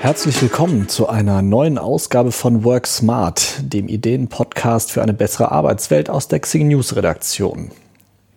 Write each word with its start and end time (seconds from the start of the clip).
Herzlich 0.00 0.40
willkommen 0.40 0.88
zu 0.88 1.08
einer 1.08 1.42
neuen 1.42 1.76
Ausgabe 1.76 2.30
von 2.30 2.62
Work 2.62 2.86
Smart, 2.86 3.56
dem 3.64 3.88
Ideen-Podcast 3.88 4.92
für 4.92 5.02
eine 5.02 5.12
bessere 5.12 5.50
Arbeitswelt 5.50 6.08
aus 6.08 6.28
der 6.28 6.38
Xing 6.38 6.68
News 6.68 6.94
Redaktion. 6.94 7.72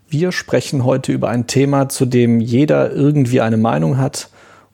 Wir 0.09 0.31
sprechen 0.31 0.83
heute 0.83 1.11
über 1.11 1.29
ein 1.29 1.45
Thema, 1.45 1.87
zu 1.87 2.07
dem 2.07 2.39
jeder 2.39 2.91
irgendwie 2.91 3.41
eine 3.41 3.57
Meinung 3.57 3.99
hat, 3.99 4.29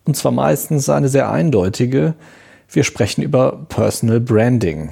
und 0.06 0.16
zwar 0.16 0.32
meistens 0.32 0.88
eine 0.88 1.10
sehr 1.10 1.30
eindeutige. 1.30 2.14
Wir 2.72 2.86
sprechen 2.86 3.22
über 3.22 3.66
Personal 3.68 4.22
Branding. 4.22 4.92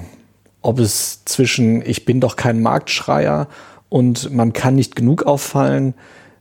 Ob 0.60 0.78
es 0.78 1.24
zwischen 1.24 1.80
ich 1.80 2.04
bin 2.04 2.20
doch 2.20 2.36
kein 2.36 2.60
Marktschreier 2.60 3.48
und 3.88 4.34
man 4.34 4.52
kann 4.52 4.74
nicht 4.74 4.96
genug 4.96 5.22
auffallen, 5.22 5.94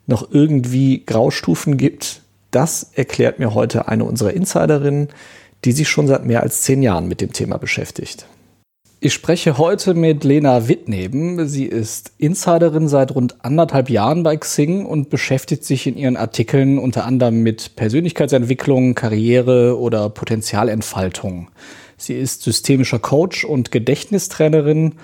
noch 0.05 0.29
irgendwie 0.31 1.05
Graustufen 1.05 1.77
gibt, 1.77 2.23
das 2.55 2.91
erklärt 2.93 3.37
mir 3.37 3.53
heute 3.53 3.89
eine 3.89 4.05
unserer 4.05 4.31
Insiderinnen, 4.31 5.09
die 5.65 5.71
sich 5.71 5.89
schon 5.89 6.07
seit 6.07 6.25
mehr 6.25 6.43
als 6.43 6.61
zehn 6.61 6.81
Jahren 6.81 7.07
mit 7.07 7.21
dem 7.21 7.33
Thema 7.33 7.57
beschäftigt. 7.57 8.25
Ich 9.01 9.13
spreche 9.13 9.57
heute 9.57 9.93
mit 9.93 10.23
Lena 10.23 10.67
Wittneben. 10.67 11.47
Sie 11.47 11.65
ist 11.65 12.13
Insiderin 12.17 12.87
seit 12.87 13.13
rund 13.13 13.43
anderthalb 13.43 13.89
Jahren 13.89 14.23
bei 14.23 14.37
Xing 14.37 14.85
und 14.85 15.09
beschäftigt 15.09 15.63
sich 15.63 15.85
in 15.85 15.97
ihren 15.97 16.17
Artikeln 16.17 16.79
unter 16.79 17.05
anderem 17.05 17.43
mit 17.43 17.75
Persönlichkeitsentwicklung, 17.75 18.95
Karriere 18.95 19.77
oder 19.77 20.09
Potenzialentfaltung. 20.09 21.49
Sie 21.97 22.13
ist 22.13 22.43
systemischer 22.43 22.99
Coach 22.99 23.43
und 23.43 23.71
Gedächtnistrainerin 23.71 24.95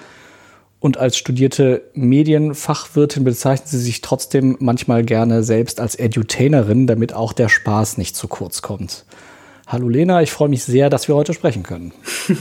und 0.80 0.98
als 0.98 1.16
studierte 1.16 1.84
Medienfachwirtin 1.94 3.24
bezeichnet 3.24 3.68
sie 3.68 3.78
sich 3.78 4.02
trotzdem 4.02 4.58
manchmal 4.60 5.04
gerne 5.04 5.44
selbst 5.44 5.80
als 5.80 5.94
Edutainerin, 5.94 6.88
damit 6.88 7.14
auch 7.14 7.34
der 7.34 7.50
Spaß 7.50 8.00
nicht 8.00 8.16
zu 8.16 8.28
kurz 8.28 8.64
kommt. 8.64 9.06
Hallo 9.68 9.88
Lena, 9.88 10.22
ich 10.22 10.32
freue 10.32 10.50
mich 10.50 10.64
sehr, 10.64 10.90
dass 10.90 11.08
wir 11.08 11.16
heute 11.16 11.34
sprechen 11.34 11.64
können. 11.64 11.94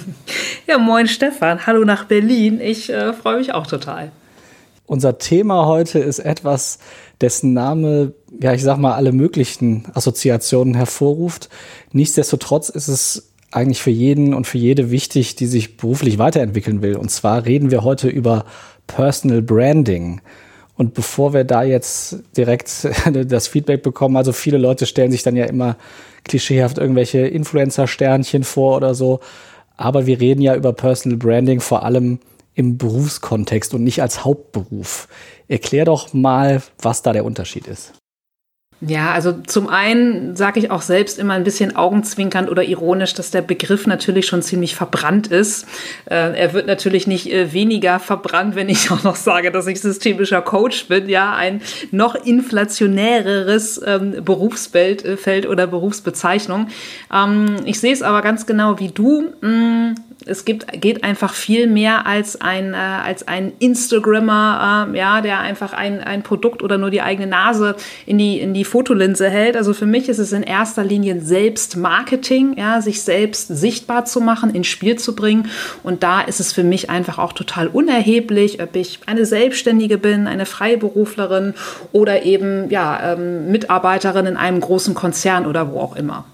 Ja, 0.66 0.78
moin 0.78 1.08
Stefan, 1.08 1.66
hallo 1.66 1.84
nach 1.84 2.04
Berlin. 2.04 2.60
Ich 2.60 2.90
äh, 2.90 3.12
freue 3.12 3.38
mich 3.38 3.52
auch 3.52 3.66
total. 3.66 4.12
Unser 4.86 5.18
Thema 5.18 5.66
heute 5.66 5.98
ist 5.98 6.20
etwas, 6.20 6.78
dessen 7.20 7.52
Name, 7.54 8.12
ja, 8.40 8.54
ich 8.54 8.62
sag 8.62 8.78
mal, 8.78 8.94
alle 8.94 9.10
möglichen 9.10 9.86
Assoziationen 9.94 10.74
hervorruft. 10.74 11.48
Nichtsdestotrotz 11.90 12.68
ist 12.68 12.86
es 12.86 13.32
eigentlich 13.50 13.82
für 13.82 13.90
jeden 13.90 14.32
und 14.32 14.46
für 14.46 14.58
jede 14.58 14.90
wichtig, 14.92 15.34
die 15.34 15.46
sich 15.46 15.76
beruflich 15.76 16.18
weiterentwickeln 16.18 16.82
will. 16.82 16.96
Und 16.96 17.10
zwar 17.10 17.44
reden 17.44 17.72
wir 17.72 17.82
heute 17.82 18.08
über 18.08 18.44
Personal 18.86 19.42
Branding. 19.42 20.20
Und 20.80 20.94
bevor 20.94 21.34
wir 21.34 21.44
da 21.44 21.62
jetzt 21.62 22.20
direkt 22.38 22.88
das 23.12 23.48
Feedback 23.48 23.82
bekommen, 23.82 24.16
also 24.16 24.32
viele 24.32 24.56
Leute 24.56 24.86
stellen 24.86 25.12
sich 25.12 25.22
dann 25.22 25.36
ja 25.36 25.44
immer 25.44 25.76
klischeehaft 26.24 26.78
irgendwelche 26.78 27.18
Influencer-Sternchen 27.18 28.44
vor 28.44 28.78
oder 28.78 28.94
so. 28.94 29.20
Aber 29.76 30.06
wir 30.06 30.18
reden 30.20 30.40
ja 30.40 30.56
über 30.56 30.72
Personal 30.72 31.18
Branding 31.18 31.60
vor 31.60 31.82
allem 31.82 32.18
im 32.54 32.78
Berufskontext 32.78 33.74
und 33.74 33.84
nicht 33.84 34.00
als 34.00 34.24
Hauptberuf. 34.24 35.06
Erklär 35.48 35.84
doch 35.84 36.14
mal, 36.14 36.62
was 36.80 37.02
da 37.02 37.12
der 37.12 37.26
Unterschied 37.26 37.66
ist. 37.66 37.99
Ja, 38.82 39.12
also 39.12 39.32
zum 39.46 39.68
einen 39.68 40.36
sage 40.36 40.58
ich 40.58 40.70
auch 40.70 40.80
selbst 40.80 41.18
immer 41.18 41.34
ein 41.34 41.44
bisschen 41.44 41.76
augenzwinkernd 41.76 42.48
oder 42.48 42.64
ironisch, 42.64 43.12
dass 43.12 43.30
der 43.30 43.42
Begriff 43.42 43.86
natürlich 43.86 44.26
schon 44.26 44.40
ziemlich 44.40 44.74
verbrannt 44.74 45.26
ist. 45.26 45.66
Äh, 46.06 46.38
er 46.38 46.54
wird 46.54 46.66
natürlich 46.66 47.06
nicht 47.06 47.30
äh, 47.30 47.52
weniger 47.52 48.00
verbrannt, 48.00 48.54
wenn 48.54 48.70
ich 48.70 48.90
auch 48.90 49.02
noch 49.02 49.16
sage, 49.16 49.50
dass 49.50 49.66
ich 49.66 49.82
systemischer 49.82 50.40
Coach 50.40 50.88
bin. 50.88 51.10
Ja, 51.10 51.34
ein 51.34 51.60
noch 51.90 52.14
inflationäreres 52.14 53.82
ähm, 53.84 54.24
Berufsfeld 54.24 55.04
äh, 55.04 55.46
oder 55.46 55.66
Berufsbezeichnung. 55.66 56.68
Ähm, 57.12 57.56
ich 57.66 57.80
sehe 57.80 57.92
es 57.92 58.00
aber 58.00 58.22
ganz 58.22 58.46
genau 58.46 58.78
wie 58.78 58.88
du. 58.88 59.34
Mm, 59.42 59.94
es 60.26 60.44
gibt, 60.44 60.80
geht 60.80 61.04
einfach 61.04 61.34
viel 61.34 61.66
mehr 61.66 62.06
als 62.06 62.40
ein, 62.40 62.74
äh, 62.74 62.76
als 62.76 63.26
ein 63.26 63.52
Instagrammer, 63.58 64.88
äh, 64.92 64.98
ja, 64.98 65.20
der 65.20 65.40
einfach 65.40 65.72
ein, 65.72 66.00
ein 66.00 66.22
Produkt 66.22 66.62
oder 66.62 66.78
nur 66.78 66.90
die 66.90 67.02
eigene 67.02 67.26
Nase 67.26 67.76
in 68.06 68.18
die, 68.18 68.40
in 68.40 68.54
die 68.54 68.64
Fotolinse 68.64 69.30
hält. 69.30 69.56
Also 69.56 69.72
für 69.72 69.86
mich 69.86 70.08
ist 70.08 70.18
es 70.18 70.32
in 70.32 70.42
erster 70.42 70.84
Linie 70.84 71.20
Selbstmarketing, 71.20 72.56
ja, 72.58 72.80
sich 72.80 73.02
selbst 73.02 73.48
sichtbar 73.48 74.04
zu 74.04 74.20
machen, 74.20 74.54
ins 74.54 74.66
Spiel 74.66 74.98
zu 74.98 75.14
bringen. 75.14 75.50
Und 75.82 76.02
da 76.02 76.20
ist 76.20 76.40
es 76.40 76.52
für 76.52 76.64
mich 76.64 76.90
einfach 76.90 77.18
auch 77.18 77.32
total 77.32 77.68
unerheblich, 77.68 78.62
ob 78.62 78.76
ich 78.76 79.00
eine 79.06 79.24
Selbstständige 79.24 79.98
bin, 79.98 80.26
eine 80.26 80.46
Freiberuflerin 80.46 81.54
oder 81.92 82.24
eben 82.24 82.70
ja, 82.70 83.14
ähm, 83.14 83.50
Mitarbeiterin 83.50 84.26
in 84.26 84.36
einem 84.36 84.60
großen 84.60 84.94
Konzern 84.94 85.46
oder 85.46 85.72
wo 85.72 85.80
auch 85.80 85.96
immer. 85.96 86.24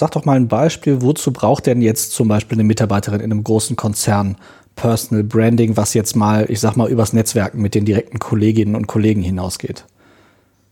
Sag 0.00 0.12
doch 0.12 0.24
mal 0.24 0.36
ein 0.36 0.46
Beispiel, 0.46 1.02
wozu 1.02 1.32
braucht 1.32 1.66
denn 1.66 1.82
jetzt 1.82 2.12
zum 2.12 2.28
Beispiel 2.28 2.54
eine 2.54 2.62
Mitarbeiterin 2.62 3.18
in 3.18 3.32
einem 3.32 3.42
großen 3.42 3.74
Konzern 3.74 4.36
Personal 4.76 5.24
Branding, 5.24 5.76
was 5.76 5.92
jetzt 5.92 6.14
mal, 6.14 6.46
ich 6.48 6.60
sag 6.60 6.76
mal, 6.76 6.88
übers 6.88 7.12
Netzwerken 7.12 7.60
mit 7.60 7.74
den 7.74 7.84
direkten 7.84 8.20
Kolleginnen 8.20 8.76
und 8.76 8.86
Kollegen 8.86 9.22
hinausgeht? 9.22 9.86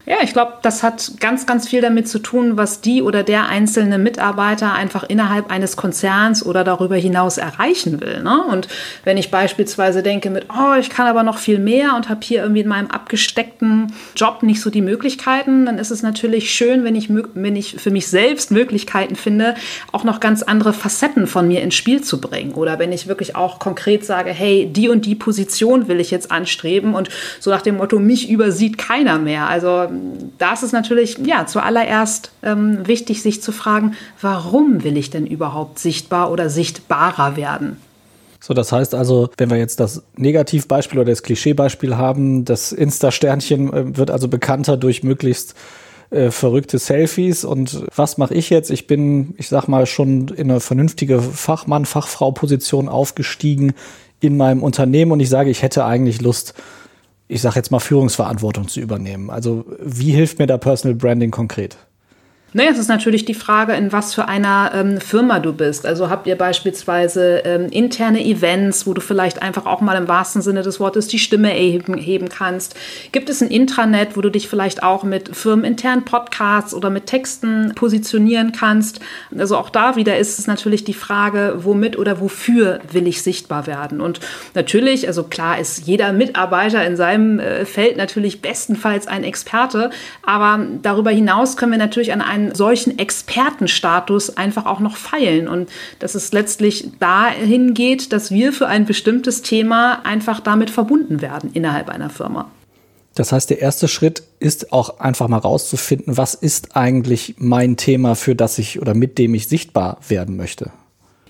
Ja, 0.08 0.18
ich 0.22 0.32
glaube, 0.32 0.52
das 0.62 0.84
hat 0.84 1.14
ganz, 1.18 1.46
ganz 1.46 1.66
viel 1.66 1.80
damit 1.80 2.08
zu 2.08 2.20
tun, 2.20 2.56
was 2.56 2.80
die 2.80 3.02
oder 3.02 3.24
der 3.24 3.48
einzelne 3.48 3.98
Mitarbeiter 3.98 4.72
einfach 4.72 5.02
innerhalb 5.02 5.50
eines 5.50 5.76
Konzerns 5.76 6.46
oder 6.46 6.62
darüber 6.62 6.94
hinaus 6.94 7.38
erreichen 7.38 8.00
will. 8.00 8.22
Ne? 8.22 8.40
Und 8.44 8.68
wenn 9.02 9.16
ich 9.16 9.32
beispielsweise 9.32 10.04
denke 10.04 10.30
mit, 10.30 10.46
oh, 10.48 10.78
ich 10.78 10.90
kann 10.90 11.08
aber 11.08 11.24
noch 11.24 11.38
viel 11.38 11.58
mehr 11.58 11.96
und 11.96 12.08
habe 12.08 12.20
hier 12.22 12.42
irgendwie 12.42 12.60
in 12.60 12.68
meinem 12.68 12.86
abgesteckten 12.86 13.92
Job 14.14 14.44
nicht 14.44 14.60
so 14.60 14.70
die 14.70 14.80
Möglichkeiten, 14.80 15.66
dann 15.66 15.76
ist 15.76 15.90
es 15.90 16.04
natürlich 16.04 16.52
schön, 16.52 16.84
wenn 16.84 16.94
ich, 16.94 17.08
wenn 17.10 17.56
ich 17.56 17.74
für 17.74 17.90
mich 17.90 18.06
selbst 18.06 18.52
Möglichkeiten 18.52 19.16
finde, 19.16 19.56
auch 19.90 20.04
noch 20.04 20.20
ganz 20.20 20.44
andere 20.44 20.72
Facetten 20.72 21.26
von 21.26 21.48
mir 21.48 21.62
ins 21.62 21.74
Spiel 21.74 22.00
zu 22.00 22.20
bringen. 22.20 22.52
Oder 22.52 22.78
wenn 22.78 22.92
ich 22.92 23.08
wirklich 23.08 23.34
auch 23.34 23.58
konkret 23.58 24.04
sage, 24.04 24.30
hey, 24.30 24.70
die 24.70 24.88
und 24.88 25.04
die 25.04 25.16
Position 25.16 25.88
will 25.88 25.98
ich 25.98 26.12
jetzt 26.12 26.30
anstreben 26.30 26.94
und 26.94 27.08
so 27.40 27.50
nach 27.50 27.62
dem 27.62 27.78
Motto, 27.78 27.98
mich 27.98 28.30
übersieht 28.30 28.78
keiner 28.78 29.18
mehr. 29.18 29.48
Also 29.48 29.95
da 30.38 30.52
ist 30.52 30.62
es 30.62 30.72
natürlich 30.72 31.18
ja 31.18 31.46
zuallererst 31.46 32.30
ähm, 32.42 32.86
wichtig, 32.86 33.22
sich 33.22 33.42
zu 33.42 33.52
fragen, 33.52 33.94
warum 34.20 34.84
will 34.84 34.96
ich 34.96 35.10
denn 35.10 35.26
überhaupt 35.26 35.78
sichtbar 35.78 36.30
oder 36.30 36.50
sichtbarer 36.50 37.36
werden? 37.36 37.78
So, 38.40 38.54
das 38.54 38.70
heißt 38.70 38.94
also, 38.94 39.30
wenn 39.38 39.50
wir 39.50 39.56
jetzt 39.56 39.80
das 39.80 40.02
Negativbeispiel 40.16 41.00
oder 41.00 41.10
das 41.10 41.22
Klischeebeispiel 41.22 41.96
haben, 41.96 42.44
das 42.44 42.72
Insta-Sternchen 42.72 43.72
äh, 43.72 43.96
wird 43.96 44.10
also 44.10 44.28
bekannter 44.28 44.76
durch 44.76 45.02
möglichst 45.02 45.54
äh, 46.10 46.30
verrückte 46.30 46.78
Selfies. 46.78 47.44
Und 47.44 47.84
was 47.94 48.18
mache 48.18 48.34
ich 48.34 48.50
jetzt? 48.50 48.70
Ich 48.70 48.86
bin, 48.86 49.34
ich 49.38 49.48
sag 49.48 49.66
mal, 49.66 49.86
schon 49.86 50.28
in 50.28 50.50
eine 50.50 50.60
vernünftige 50.60 51.20
Fachmann, 51.20 51.84
Fachfrau-Position 51.84 52.88
aufgestiegen 52.88 53.74
in 54.20 54.36
meinem 54.36 54.62
Unternehmen 54.62 55.12
und 55.12 55.20
ich 55.20 55.28
sage, 55.28 55.50
ich 55.50 55.62
hätte 55.62 55.84
eigentlich 55.84 56.20
Lust, 56.20 56.54
ich 57.28 57.40
sage 57.40 57.56
jetzt 57.56 57.70
mal, 57.70 57.80
Führungsverantwortung 57.80 58.68
zu 58.68 58.80
übernehmen. 58.80 59.30
Also 59.30 59.64
wie 59.80 60.12
hilft 60.12 60.38
mir 60.38 60.46
da 60.46 60.58
Personal 60.58 60.94
Branding 60.96 61.30
konkret? 61.30 61.76
Naja, 62.56 62.70
es 62.70 62.78
ist 62.78 62.88
natürlich 62.88 63.26
die 63.26 63.34
Frage, 63.34 63.74
in 63.74 63.92
was 63.92 64.14
für 64.14 64.28
einer 64.28 64.70
ähm, 64.74 64.98
Firma 64.98 65.40
du 65.40 65.52
bist. 65.52 65.84
Also 65.84 66.08
habt 66.08 66.26
ihr 66.26 66.36
beispielsweise 66.36 67.42
ähm, 67.44 67.66
interne 67.68 68.24
Events, 68.24 68.86
wo 68.86 68.94
du 68.94 69.02
vielleicht 69.02 69.42
einfach 69.42 69.66
auch 69.66 69.82
mal 69.82 69.94
im 69.94 70.08
wahrsten 70.08 70.40
Sinne 70.40 70.62
des 70.62 70.80
Wortes 70.80 71.06
die 71.06 71.18
Stimme 71.18 71.52
erheben, 71.52 71.98
heben 71.98 72.30
kannst? 72.30 72.74
Gibt 73.12 73.28
es 73.28 73.42
ein 73.42 73.48
Intranet, 73.48 74.16
wo 74.16 74.22
du 74.22 74.30
dich 74.30 74.48
vielleicht 74.48 74.82
auch 74.82 75.02
mit 75.02 75.36
firmeninternen 75.36 76.06
Podcasts 76.06 76.72
oder 76.72 76.88
mit 76.88 77.04
Texten 77.04 77.72
positionieren 77.74 78.52
kannst? 78.52 79.00
Also 79.36 79.58
auch 79.58 79.68
da 79.68 79.96
wieder 79.96 80.16
ist 80.16 80.38
es 80.38 80.46
natürlich 80.46 80.82
die 80.82 80.94
Frage, 80.94 81.56
womit 81.58 81.98
oder 81.98 82.22
wofür 82.22 82.80
will 82.90 83.06
ich 83.06 83.20
sichtbar 83.20 83.66
werden? 83.66 84.00
Und 84.00 84.20
natürlich, 84.54 85.06
also 85.06 85.24
klar 85.24 85.58
ist 85.58 85.86
jeder 85.86 86.14
Mitarbeiter 86.14 86.86
in 86.86 86.96
seinem 86.96 87.38
äh, 87.38 87.66
Feld 87.66 87.98
natürlich 87.98 88.40
bestenfalls 88.40 89.06
ein 89.06 89.24
Experte, 89.24 89.90
aber 90.22 90.66
darüber 90.80 91.10
hinaus 91.10 91.58
können 91.58 91.72
wir 91.72 91.78
natürlich 91.78 92.14
an 92.14 92.22
einen 92.22 92.45
solchen 92.54 92.98
Expertenstatus 92.98 94.36
einfach 94.36 94.66
auch 94.66 94.80
noch 94.80 94.96
feilen 94.96 95.48
und 95.48 95.68
dass 95.98 96.14
es 96.14 96.32
letztlich 96.32 96.90
dahin 97.00 97.74
geht, 97.74 98.12
dass 98.12 98.30
wir 98.30 98.52
für 98.52 98.66
ein 98.66 98.86
bestimmtes 98.86 99.42
Thema 99.42 100.00
einfach 100.04 100.40
damit 100.40 100.70
verbunden 100.70 101.20
werden 101.20 101.50
innerhalb 101.52 101.88
einer 101.88 102.10
Firma. 102.10 102.50
Das 103.14 103.32
heißt, 103.32 103.48
der 103.48 103.60
erste 103.60 103.88
Schritt 103.88 104.22
ist 104.40 104.72
auch 104.72 105.00
einfach 105.00 105.26
mal 105.28 105.38
rauszufinden, 105.38 106.18
was 106.18 106.34
ist 106.34 106.76
eigentlich 106.76 107.36
mein 107.38 107.78
Thema, 107.78 108.14
für 108.14 108.34
das 108.34 108.58
ich 108.58 108.80
oder 108.80 108.94
mit 108.94 109.16
dem 109.16 109.34
ich 109.34 109.48
sichtbar 109.48 109.98
werden 110.06 110.36
möchte. 110.36 110.70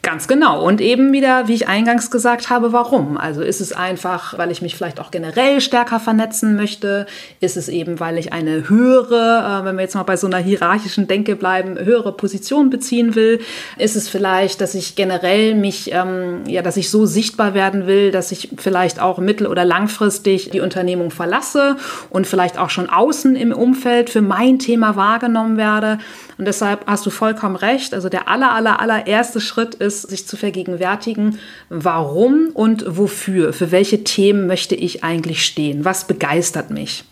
Ganz 0.07 0.29
genau. 0.29 0.65
Und 0.65 0.81
eben 0.81 1.13
wieder, 1.13 1.49
wie 1.49 1.55
ich 1.55 1.67
eingangs 1.67 2.13
gesagt 2.13 2.49
habe, 2.49 2.73
warum? 2.73 3.17
Also 3.17 3.43
ist 3.43 3.61
es 3.61 3.73
einfach, 3.73 4.39
weil 4.39 4.53
ich 4.53 4.63
mich 4.63 4.77
vielleicht 4.77 5.01
auch 5.01 5.11
generell 5.11 5.61
stärker 5.61 5.99
vernetzen 5.99 6.55
möchte? 6.55 7.07
Ist 7.41 7.57
es 7.57 7.69
eben, 7.69 7.99
weil 7.99 8.17
ich 8.17 8.33
eine 8.33 8.69
höhere, 8.69 9.63
äh, 9.63 9.65
wenn 9.65 9.75
wir 9.75 9.83
jetzt 9.83 9.97
mal 9.97 10.05
bei 10.05 10.17
so 10.17 10.29
einer 10.29 10.39
hierarchischen 10.39 11.09
Denke 11.09 11.35
bleiben, 11.35 11.77
höhere 11.77 12.13
Position 12.13 12.71
beziehen 12.71 13.17
will? 13.17 13.41
Ist 13.79 13.97
es 13.97 14.09
vielleicht, 14.09 14.61
dass 14.61 14.77
ich 14.77 14.95
generell 14.95 15.57
mich, 15.57 15.91
ähm, 15.93 16.45
ja, 16.47 16.63
dass 16.63 16.77
ich 16.77 16.89
so 16.89 17.05
sichtbar 17.05 17.55
werden 17.55 17.89
will, 17.89 18.13
dass 18.13 18.31
ich 18.31 18.51
vielleicht 18.59 19.01
auch 19.01 19.19
mittel- 19.19 19.49
oder 19.49 19.65
langfristig 19.65 20.51
die 20.51 20.61
Unternehmung 20.61 21.11
verlasse 21.11 21.79
und 22.11 22.29
vielleicht 22.29 22.59
auch 22.59 22.71
schon 22.71 22.89
außen 22.89 23.35
im 23.35 23.51
Umfeld 23.51 24.11
für 24.11 24.23
mein 24.23 24.61
Thema 24.61 24.95
wahrgenommen 24.95 25.57
werde? 25.57 25.99
Und 26.39 26.47
deshalb 26.47 26.87
hast 26.87 27.07
du 27.07 27.11
vollkommen 27.11 27.57
recht. 27.57 27.95
Also 27.95 28.09
der 28.09 28.29
aller, 28.29 28.53
aller, 28.53 28.79
allererste 28.81 29.41
Schritt 29.41 29.75
ist, 29.75 29.96
sich 30.03 30.27
zu 30.27 30.37
vergegenwärtigen, 30.37 31.39
warum 31.69 32.51
und 32.55 32.85
wofür, 32.89 33.53
für 33.53 33.71
welche 33.71 34.05
Themen 34.05 34.47
möchte 34.47 34.75
ich 34.75 35.05
eigentlich 35.05 35.45
stehen, 35.45 35.85
was 35.85 36.07
begeistert 36.07 36.71
mich. 36.71 37.05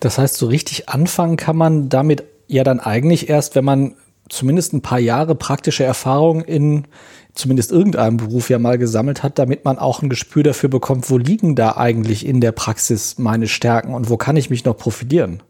Das 0.00 0.18
heißt, 0.18 0.36
so 0.36 0.46
richtig 0.46 0.88
anfangen 0.88 1.36
kann 1.36 1.56
man 1.56 1.88
damit 1.88 2.24
ja 2.46 2.64
dann 2.64 2.80
eigentlich 2.80 3.28
erst, 3.28 3.54
wenn 3.54 3.64
man 3.64 3.94
zumindest 4.28 4.72
ein 4.72 4.82
paar 4.82 4.98
Jahre 4.98 5.34
praktische 5.34 5.84
Erfahrung 5.84 6.42
in 6.42 6.86
zumindest 7.34 7.72
irgendeinem 7.72 8.16
Beruf 8.16 8.48
ja 8.48 8.58
mal 8.58 8.78
gesammelt 8.78 9.22
hat, 9.22 9.38
damit 9.38 9.64
man 9.64 9.78
auch 9.78 10.02
ein 10.02 10.08
Gespür 10.08 10.42
dafür 10.42 10.68
bekommt, 10.68 11.10
wo 11.10 11.18
liegen 11.18 11.56
da 11.56 11.76
eigentlich 11.76 12.26
in 12.26 12.40
der 12.40 12.52
Praxis 12.52 13.18
meine 13.18 13.48
Stärken 13.48 13.94
und 13.94 14.08
wo 14.08 14.16
kann 14.16 14.36
ich 14.36 14.50
mich 14.50 14.64
noch 14.64 14.76
profitieren. 14.76 15.42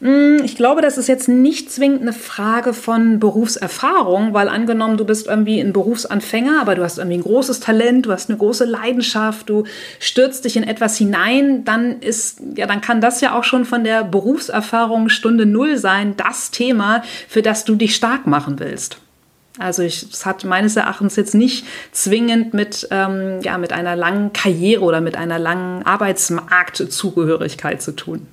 Hm, 0.00 0.40
ich 0.44 0.56
glaube, 0.56 0.80
das 0.80 0.96
ist 0.96 1.08
jetzt 1.08 1.28
nicht 1.28 1.70
zwingend 1.70 2.00
eine 2.00 2.14
Frage 2.14 2.72
von 2.72 3.20
Berufserfahrung, 3.20 4.32
weil 4.32 4.48
angenommen, 4.48 4.96
du 4.96 5.04
bist 5.04 5.26
irgendwie 5.26 5.60
ein 5.60 5.74
Berufsanfänger, 5.74 6.62
aber 6.62 6.74
du 6.74 6.82
hast 6.82 6.96
irgendwie 6.96 7.18
ein 7.18 7.22
großes 7.22 7.60
Talent, 7.60 8.06
du 8.06 8.12
hast 8.12 8.30
eine 8.30 8.38
große 8.38 8.64
Leidenschaft, 8.64 9.50
du 9.50 9.64
stürzt 9.98 10.46
dich 10.46 10.56
in 10.56 10.64
etwas 10.64 10.96
hinein, 10.96 11.64
dann 11.64 12.00
ist, 12.00 12.40
ja, 12.56 12.66
dann 12.66 12.80
kann 12.80 13.02
das 13.02 13.20
ja 13.20 13.38
auch 13.38 13.44
schon 13.44 13.66
von 13.66 13.84
der 13.84 14.02
Berufserfahrung 14.02 15.10
Stunde 15.10 15.44
Null 15.44 15.76
sein, 15.76 16.16
das 16.16 16.50
Thema, 16.50 17.02
für 17.28 17.42
das 17.42 17.66
du 17.66 17.74
dich 17.74 17.94
stark 17.94 18.26
machen 18.26 18.58
willst. 18.58 18.96
Also 19.58 19.82
es 19.82 20.24
hat 20.24 20.44
meines 20.44 20.76
Erachtens 20.76 21.16
jetzt 21.16 21.34
nicht 21.34 21.66
zwingend 21.92 22.54
mit, 22.54 22.88
ähm, 22.90 23.40
ja, 23.42 23.58
mit 23.58 23.74
einer 23.74 23.96
langen 23.96 24.32
Karriere 24.32 24.82
oder 24.82 25.02
mit 25.02 25.16
einer 25.16 25.38
langen 25.38 25.84
Arbeitsmarktzugehörigkeit 25.84 27.82
zu 27.82 27.92
tun. 27.92 28.26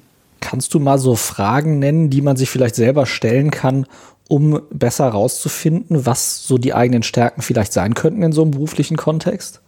Kannst 0.49 0.73
du 0.73 0.79
mal 0.79 0.97
so 0.97 1.15
Fragen 1.15 1.77
nennen, 1.77 2.09
die 2.09 2.21
man 2.21 2.38
sich 2.38 2.49
vielleicht 2.49 2.75
selber 2.75 3.05
stellen 3.05 3.51
kann, 3.51 3.85
um 4.29 4.61
besser 4.71 5.03
herauszufinden, 5.03 6.05
was 6.05 6.47
so 6.47 6.57
die 6.57 6.73
eigenen 6.73 7.03
Stärken 7.03 7.41
vielleicht 7.41 7.73
sein 7.73 7.95
könnten 7.95 8.23
in 8.23 8.31
so 8.31 8.44
einem 8.44 8.51
beruflichen 8.51 8.95
Kontext? 8.95 9.59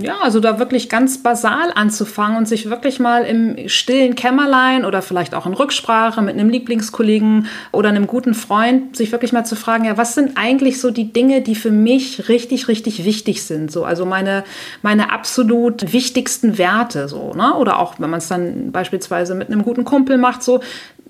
Ja, 0.00 0.18
also 0.22 0.38
da 0.38 0.60
wirklich 0.60 0.88
ganz 0.88 1.24
basal 1.24 1.72
anzufangen 1.74 2.38
und 2.38 2.46
sich 2.46 2.70
wirklich 2.70 3.00
mal 3.00 3.24
im 3.24 3.68
stillen 3.68 4.14
Kämmerlein 4.14 4.84
oder 4.84 5.02
vielleicht 5.02 5.34
auch 5.34 5.44
in 5.44 5.54
Rücksprache 5.54 6.22
mit 6.22 6.34
einem 6.34 6.50
Lieblingskollegen 6.50 7.48
oder 7.72 7.88
einem 7.88 8.06
guten 8.06 8.34
Freund, 8.34 8.94
sich 8.96 9.10
wirklich 9.10 9.32
mal 9.32 9.42
zu 9.42 9.56
fragen, 9.56 9.86
ja, 9.86 9.96
was 9.96 10.14
sind 10.14 10.36
eigentlich 10.36 10.80
so 10.80 10.92
die 10.92 11.12
Dinge, 11.12 11.40
die 11.40 11.56
für 11.56 11.72
mich 11.72 12.28
richtig, 12.28 12.68
richtig 12.68 13.04
wichtig 13.04 13.42
sind? 13.42 13.72
So, 13.72 13.84
also 13.84 14.06
meine, 14.06 14.44
meine 14.82 15.10
absolut 15.10 15.92
wichtigsten 15.92 16.58
Werte, 16.58 17.08
so, 17.08 17.34
ne? 17.34 17.54
Oder 17.54 17.80
auch, 17.80 17.98
wenn 17.98 18.08
man 18.08 18.18
es 18.18 18.28
dann 18.28 18.70
beispielsweise 18.70 19.34
mit 19.34 19.48
einem 19.48 19.64
guten 19.64 19.82
Kumpel 19.82 20.16
macht, 20.16 20.44
so, 20.44 20.60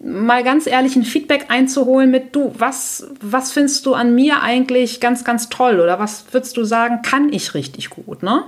mal 0.00 0.45
ganz 0.45 0.67
ehrlich 0.67 0.95
ein 0.95 1.03
Feedback 1.03 1.47
einzuholen 1.49 2.11
mit 2.11 2.35
du, 2.35 2.53
was, 2.56 3.09
was 3.21 3.50
findest 3.50 3.85
du 3.85 3.95
an 3.95 4.15
mir 4.15 4.43
eigentlich 4.43 5.00
ganz, 5.00 5.25
ganz 5.25 5.49
toll 5.49 5.81
oder 5.81 5.99
was 5.99 6.27
würdest 6.33 6.56
du 6.56 6.65
sagen, 6.65 7.03
kann 7.03 7.33
ich 7.33 7.55
richtig 7.55 7.91
gut, 7.91 8.23
ne? 8.23 8.45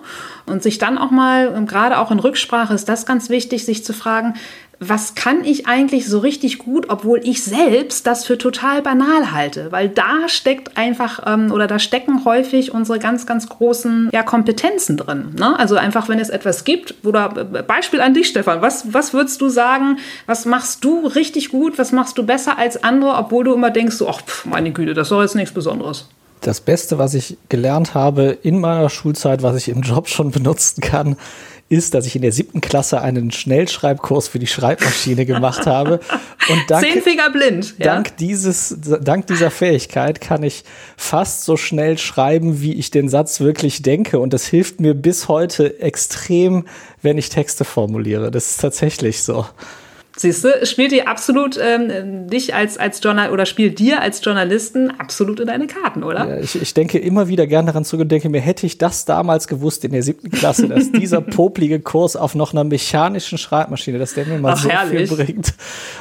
Und 0.47 0.63
sich 0.63 0.79
dann 0.79 0.97
auch 0.97 1.11
mal, 1.11 1.65
gerade 1.67 1.99
auch 1.99 2.11
in 2.11 2.21
Rücksprache 2.21 2.75
ist 2.75 2.89
das 2.89 3.05
ganz 3.05 3.31
wichtig, 3.31 3.65
sich 3.65 3.85
zu 3.85 3.93
fragen, 3.93 4.35
was 4.83 5.15
kann 5.15 5.45
ich 5.45 5.67
eigentlich 5.67 6.09
so 6.09 6.21
richtig 6.21 6.59
gut, 6.59 6.87
obwohl 6.89 7.21
ich 7.23 7.45
selbst 7.45 8.07
das 8.07 8.25
für 8.25 8.39
total 8.39 8.81
banal 8.81 9.31
halte, 9.31 9.71
weil 9.71 9.91
da 9.91 10.27
steckt 10.27 10.79
einfach 10.79 11.21
ähm, 11.27 11.53
oder 11.53 11.67
da 11.67 11.79
stecken 11.79 12.25
häufig 12.25 12.73
unsere 12.73 12.99
ganz, 12.99 13.27
ganz 13.27 13.51
großen 13.51 14.09
ja, 14.11 14.23
Kompetenzen 14.23 14.97
drin. 14.97 15.35
Ne? 15.39 15.59
Also 15.59 15.77
einfach, 15.77 16.09
wenn 16.09 16.19
es 16.19 16.31
etwas 16.31 16.65
gibt, 16.65 16.95
oder 17.05 17.29
Beispiel 17.29 18.01
an 18.01 18.15
dich, 18.15 18.29
Stefan, 18.29 18.63
was, 18.63 18.95
was 18.95 19.13
würdest 19.13 19.43
du 19.43 19.51
sagen, 19.51 19.99
was 20.25 20.47
machst 20.47 20.83
du 20.83 21.07
richtig 21.07 21.51
gut, 21.51 21.79
was 21.79 21.93
machst 21.93 22.17
du 22.17 22.25
besser 22.25 22.57
als 22.57 22.83
andere, 22.83 23.17
obwohl 23.17 23.45
du 23.45 23.53
immer 23.53 23.71
denkst, 23.71 23.97
so, 23.97 24.09
ach, 24.09 24.23
meine 24.47 24.73
Güte, 24.73 24.95
das 24.95 25.09
ist 25.09 25.13
doch 25.13 25.21
jetzt 25.21 25.37
nichts 25.37 25.53
Besonderes 25.53 26.09
das 26.41 26.63
Beste, 26.63 26.99
was 26.99 27.13
ich 27.13 27.37
gelernt 27.51 27.93
habe 27.93 28.39
in 28.43 28.61
meiner 28.61 28.89
Schulzeit, 28.89 29.43
was 29.43 29.57
ich 29.57 29.69
im 29.69 29.83
Job 29.83 30.09
schon 30.09 30.31
benutzen 30.31 30.81
kann, 30.81 31.17
ist, 31.71 31.95
dass 31.95 32.05
ich 32.05 32.17
in 32.17 32.23
der 32.23 32.33
siebten 32.33 32.61
Klasse 32.61 33.01
einen 33.01 33.31
Schnellschreibkurs 33.31 34.27
für 34.27 34.41
die 34.41 34.49
Schreibmaschine 34.49 35.25
gemacht 35.25 35.67
habe. 35.67 36.01
Und 36.49 36.65
dank, 36.69 36.85
Zehn 36.85 37.01
Finger 37.01 37.31
blind. 37.31 37.77
Ja. 37.79 37.87
Dank, 37.87 38.17
dieses, 38.17 38.77
dank 38.81 39.29
dieser 39.29 39.53
Fähigkeit 39.53 40.21
kann 40.21 40.43
ich 40.43 40.65
fast 40.97 41.45
so 41.45 41.57
schnell 41.57 41.97
schreiben, 41.97 42.61
wie 42.61 42.75
ich 42.75 42.91
den 42.91 43.09
Satz 43.09 43.39
wirklich 43.39 43.83
denke. 43.83 44.19
Und 44.19 44.33
das 44.33 44.47
hilft 44.47 44.81
mir 44.81 44.95
bis 44.95 45.29
heute 45.29 45.81
extrem, 45.81 46.67
wenn 47.03 47.17
ich 47.19 47.29
Texte 47.29 47.65
formuliere. 47.65 48.33
Das 48.33 48.51
ist 48.51 48.61
tatsächlich 48.61 49.23
so. 49.23 49.47
Siehst 50.21 50.45
du, 50.45 50.67
spielt 50.67 50.93
dir 50.93 51.09
absolut 51.09 51.59
ähm, 51.59 52.29
dich 52.29 52.55
als, 52.55 52.77
als 52.77 53.03
Journal 53.03 53.31
oder 53.31 53.47
spielt 53.47 53.79
dir 53.79 54.03
als 54.03 54.23
Journalisten 54.23 54.91
absolut 54.91 55.41
in 55.41 55.47
deine 55.47 55.67
Karten, 55.67 56.05
oder? 56.05 56.29
Ja, 56.29 56.37
ich, 56.37 56.61
ich 56.61 56.75
denke 56.75 56.99
immer 56.99 57.29
wieder 57.29 57.47
gern 57.47 57.65
daran 57.65 57.87
zurück 57.87 58.03
und 58.03 58.13
denke 58.13 58.29
mir, 58.29 58.43
hätte 58.43 58.67
ich 58.67 58.77
das 58.77 59.07
damals 59.07 59.49
gewusst 59.49 59.83
in 59.83 59.93
der 59.93 60.03
siebten 60.03 60.31
Klasse, 60.31 60.69
dass 60.69 60.93
dieser 60.93 61.23
poplige 61.23 61.81
Kurs 61.81 62.17
auf 62.17 62.35
noch 62.35 62.53
einer 62.53 62.65
mechanischen 62.65 63.39
Schreibmaschine, 63.39 63.99
dass 63.99 64.13
der 64.13 64.27
mir 64.27 64.39
mal 64.39 64.53
Ach, 64.53 64.63
so 64.63 64.69
herrlich. 64.69 65.09
viel 65.09 65.25
bringt. 65.25 65.55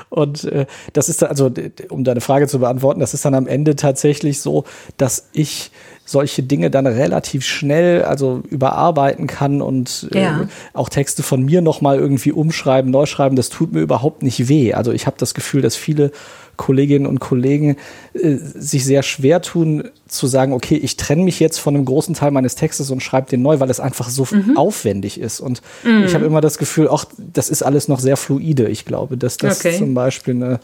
Und 0.10 0.44
äh, 0.44 0.66
das 0.92 1.08
ist 1.08 1.22
dann, 1.22 1.30
also 1.30 1.50
um 1.88 2.04
deine 2.04 2.20
Frage 2.20 2.50
zu 2.50 2.60
beantworten, 2.60 3.00
das 3.00 3.14
ist 3.14 3.24
dann 3.24 3.36
am 3.36 3.48
Ende 3.48 3.78
tatsächlich 3.78 4.42
so, 4.42 4.66
dass 4.98 5.30
ich 5.32 5.72
solche 6.10 6.42
Dinge 6.42 6.72
dann 6.72 6.88
relativ 6.88 7.46
schnell 7.46 8.04
also 8.04 8.42
überarbeiten 8.50 9.28
kann 9.28 9.62
und 9.62 10.10
äh, 10.14 10.24
ja. 10.24 10.42
äh, 10.42 10.48
auch 10.74 10.90
Texte 10.90 11.22
von 11.22 11.44
mir 11.44 11.62
noch 11.62 11.82
mal 11.82 12.00
irgendwie 12.00 12.32
umschreiben, 12.32 12.90
neu 12.90 13.06
schreiben, 13.06 13.36
das 13.36 13.50
tut 13.50 13.74
mir 13.74 13.82
überhaupt 13.82 14.24
nicht 14.24 14.50
weh. 14.50 14.74
Also 14.74 14.92
ich 14.92 15.06
habe 15.06 15.18
das 15.20 15.34
Gefühl, 15.34 15.62
dass 15.62 15.76
viele 15.76 16.12
Kolleginnen 16.58 17.06
und 17.06 17.20
Kollegen 17.20 17.78
äh, 18.14 18.36
sich 18.36 18.84
sehr 18.86 19.04
schwer 19.04 19.42
tun 19.42 19.84
zu 20.08 20.26
sagen, 20.26 20.52
okay, 20.52 20.76
ich 20.76 20.98
trenne 20.98 21.24
mich 21.24 21.40
jetzt 21.40 21.60
von 21.60 21.76
einem 21.76 21.86
großen 21.86 22.16
Teil 22.16 22.32
meines 22.32 22.56
Textes 22.56 22.90
und 22.90 23.02
schreibe 23.02 23.30
den 23.30 23.44
neu, 23.44 23.60
weil 23.60 23.70
es 23.70 23.80
einfach 23.80 24.10
so 24.10 24.28
mhm. 24.30 24.58
aufwendig 24.58 25.20
ist. 25.20 25.40
Und 25.40 25.62
mhm. 25.84 26.06
ich 26.06 26.16
habe 26.16 26.26
immer 26.26 26.42
das 26.42 26.58
Gefühl, 26.58 26.88
auch 26.88 27.06
das 27.18 27.50
ist 27.50 27.62
alles 27.62 27.88
noch 27.88 28.00
sehr 28.00 28.18
fluide. 28.18 28.68
Ich 28.68 28.84
glaube, 28.84 29.16
dass 29.16 29.38
das 29.38 29.60
okay. 29.60 29.78
zum 29.78 29.94
Beispiel 29.94 30.34
eine 30.34 30.60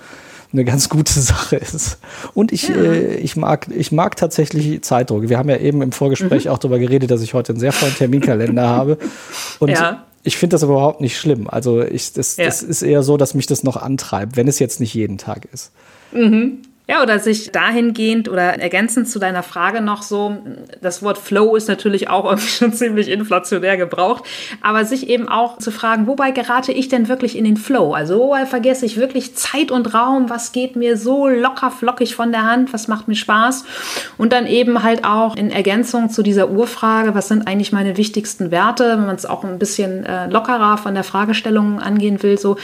eine 0.55 0.65
ganz 0.65 0.89
gute 0.89 1.19
Sache 1.19 1.57
ist. 1.57 1.99
Und 2.33 2.51
ich, 2.51 2.69
ja. 2.69 2.75
äh, 2.75 3.15
ich, 3.15 3.35
mag, 3.35 3.67
ich 3.75 3.91
mag 3.91 4.15
tatsächlich 4.15 4.81
Zeitdruck. 4.83 5.29
Wir 5.29 5.37
haben 5.37 5.49
ja 5.49 5.57
eben 5.57 5.81
im 5.81 5.91
Vorgespräch 5.91 6.45
mhm. 6.45 6.51
auch 6.51 6.57
darüber 6.57 6.79
geredet, 6.79 7.11
dass 7.11 7.21
ich 7.21 7.33
heute 7.33 7.53
einen 7.53 7.59
sehr 7.59 7.71
vollen 7.71 7.95
Terminkalender 7.95 8.67
habe. 8.67 8.97
Und 9.59 9.69
ja. 9.69 10.05
ich 10.23 10.37
finde 10.37 10.55
das 10.55 10.63
aber 10.63 10.73
überhaupt 10.73 11.01
nicht 11.01 11.17
schlimm. 11.17 11.49
Also 11.49 11.81
ich, 11.81 12.13
das, 12.13 12.37
ja. 12.37 12.45
das 12.45 12.63
ist 12.63 12.81
eher 12.81 13.03
so, 13.03 13.17
dass 13.17 13.33
mich 13.33 13.47
das 13.47 13.63
noch 13.63 13.77
antreibt, 13.77 14.37
wenn 14.37 14.47
es 14.47 14.59
jetzt 14.59 14.79
nicht 14.79 14.93
jeden 14.93 15.17
Tag 15.17 15.47
ist. 15.51 15.71
Mhm. 16.13 16.59
Ja, 16.87 17.01
oder 17.01 17.17
sich 17.17 17.51
dahingehend 17.51 18.29
oder 18.29 18.59
ergänzend 18.59 19.09
zu 19.09 19.17
deiner 19.17 19.41
Frage 19.41 19.81
noch 19.81 20.03
so, 20.03 20.37
das 20.81 21.01
Wort 21.01 21.17
Flow 21.17 21.55
ist 21.55 21.67
natürlich 21.67 22.09
auch 22.09 22.25
irgendwie 22.25 22.47
schon 22.47 22.73
ziemlich 22.73 23.09
inflationär 23.09 23.75
gebraucht, 23.75 24.23
aber 24.61 24.85
sich 24.85 25.09
eben 25.09 25.27
auch 25.27 25.57
zu 25.57 25.71
fragen, 25.71 26.05
wobei 26.05 26.29
gerate 26.29 26.71
ich 26.71 26.87
denn 26.87 27.07
wirklich 27.07 27.37
in 27.37 27.43
den 27.43 27.57
Flow? 27.57 27.93
Also 27.93 28.19
wobei 28.19 28.45
vergesse 28.45 28.85
ich 28.85 28.97
wirklich 28.97 29.35
Zeit 29.35 29.71
und 29.71 29.95
Raum, 29.95 30.29
was 30.29 30.51
geht 30.51 30.75
mir 30.75 30.95
so 30.95 31.27
locker 31.27 31.71
flockig 31.71 32.15
von 32.15 32.31
der 32.31 32.43
Hand, 32.43 32.71
was 32.71 32.87
macht 32.87 33.07
mir 33.07 33.15
Spaß? 33.15 33.65
Und 34.17 34.31
dann 34.31 34.45
eben 34.45 34.83
halt 34.83 35.05
auch 35.05 35.35
in 35.35 35.49
Ergänzung 35.49 36.11
zu 36.11 36.21
dieser 36.21 36.51
Urfrage, 36.51 37.15
was 37.15 37.29
sind 37.29 37.47
eigentlich 37.47 37.71
meine 37.71 37.97
wichtigsten 37.97 38.51
Werte, 38.51 38.89
wenn 38.89 39.07
man 39.07 39.15
es 39.15 39.25
auch 39.25 39.43
ein 39.43 39.57
bisschen 39.57 40.05
äh, 40.05 40.27
lockerer 40.27 40.77
von 40.77 40.93
der 40.93 41.03
Fragestellung 41.03 41.79
angehen 41.79 42.21
will, 42.21 42.37
so 42.37 42.57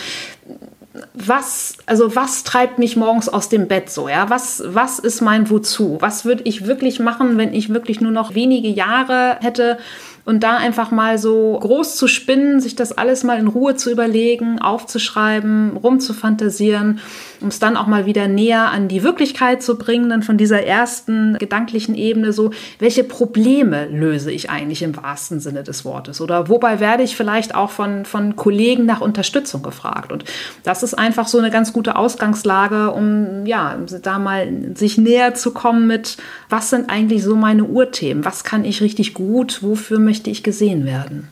was, 1.13 1.77
also 1.85 2.15
was 2.15 2.43
treibt 2.43 2.77
mich 2.77 2.97
morgens 2.97 3.29
aus 3.29 3.47
dem 3.47 3.67
Bett 3.67 3.89
so, 3.89 4.09
ja? 4.09 4.29
Was, 4.29 4.61
was 4.65 4.99
ist 4.99 5.21
mein 5.21 5.49
Wozu? 5.49 5.97
Was 6.01 6.25
würde 6.25 6.43
ich 6.43 6.67
wirklich 6.67 6.99
machen, 6.99 7.37
wenn 7.37 7.53
ich 7.53 7.73
wirklich 7.73 8.01
nur 8.01 8.11
noch 8.11 8.35
wenige 8.35 8.67
Jahre 8.67 9.37
hätte? 9.41 9.77
und 10.25 10.43
da 10.43 10.57
einfach 10.57 10.91
mal 10.91 11.17
so 11.17 11.57
groß 11.59 11.95
zu 11.95 12.07
spinnen, 12.07 12.59
sich 12.59 12.75
das 12.75 12.91
alles 12.91 13.23
mal 13.23 13.39
in 13.39 13.47
Ruhe 13.47 13.75
zu 13.75 13.91
überlegen, 13.91 14.59
aufzuschreiben, 14.59 15.77
rumzufantasieren, 15.77 16.99
um 17.39 17.47
es 17.47 17.59
dann 17.59 17.75
auch 17.75 17.87
mal 17.87 18.05
wieder 18.05 18.27
näher 18.27 18.69
an 18.69 18.87
die 18.87 19.03
Wirklichkeit 19.03 19.63
zu 19.63 19.77
bringen, 19.77 20.09
dann 20.09 20.23
von 20.23 20.37
dieser 20.37 20.63
ersten 20.63 21.37
gedanklichen 21.37 21.95
Ebene 21.95 22.33
so, 22.33 22.51
welche 22.79 23.03
Probleme 23.03 23.87
löse 23.87 24.31
ich 24.31 24.49
eigentlich 24.49 24.83
im 24.83 24.95
wahrsten 24.95 25.39
Sinne 25.39 25.63
des 25.63 25.85
Wortes 25.85 26.21
oder 26.21 26.49
wobei 26.49 26.79
werde 26.79 27.03
ich 27.03 27.15
vielleicht 27.15 27.55
auch 27.55 27.71
von, 27.71 28.05
von 28.05 28.35
Kollegen 28.35 28.85
nach 28.85 29.01
Unterstützung 29.01 29.63
gefragt 29.63 30.11
und 30.11 30.23
das 30.63 30.80
ist 30.83 30.93
einfach 30.93 31.27
so 31.27 31.37
eine 31.37 31.51
ganz 31.51 31.73
gute 31.73 31.95
Ausgangslage, 31.95 32.91
um 32.91 33.45
ja, 33.45 33.77
da 34.01 34.19
mal 34.19 34.75
sich 34.75 34.97
näher 34.97 35.33
zu 35.33 35.51
kommen 35.51 35.87
mit, 35.87 36.17
was 36.49 36.69
sind 36.69 36.89
eigentlich 36.89 37.23
so 37.23 37.35
meine 37.35 37.65
Urthemen, 37.65 38.25
was 38.25 38.43
kann 38.43 38.65
ich 38.65 38.81
richtig 38.81 39.13
gut, 39.13 39.63
wofür 39.63 39.99
möchte 39.99 40.29
ich 40.29 40.43
gesehen 40.43 40.85
werden. 40.85 41.29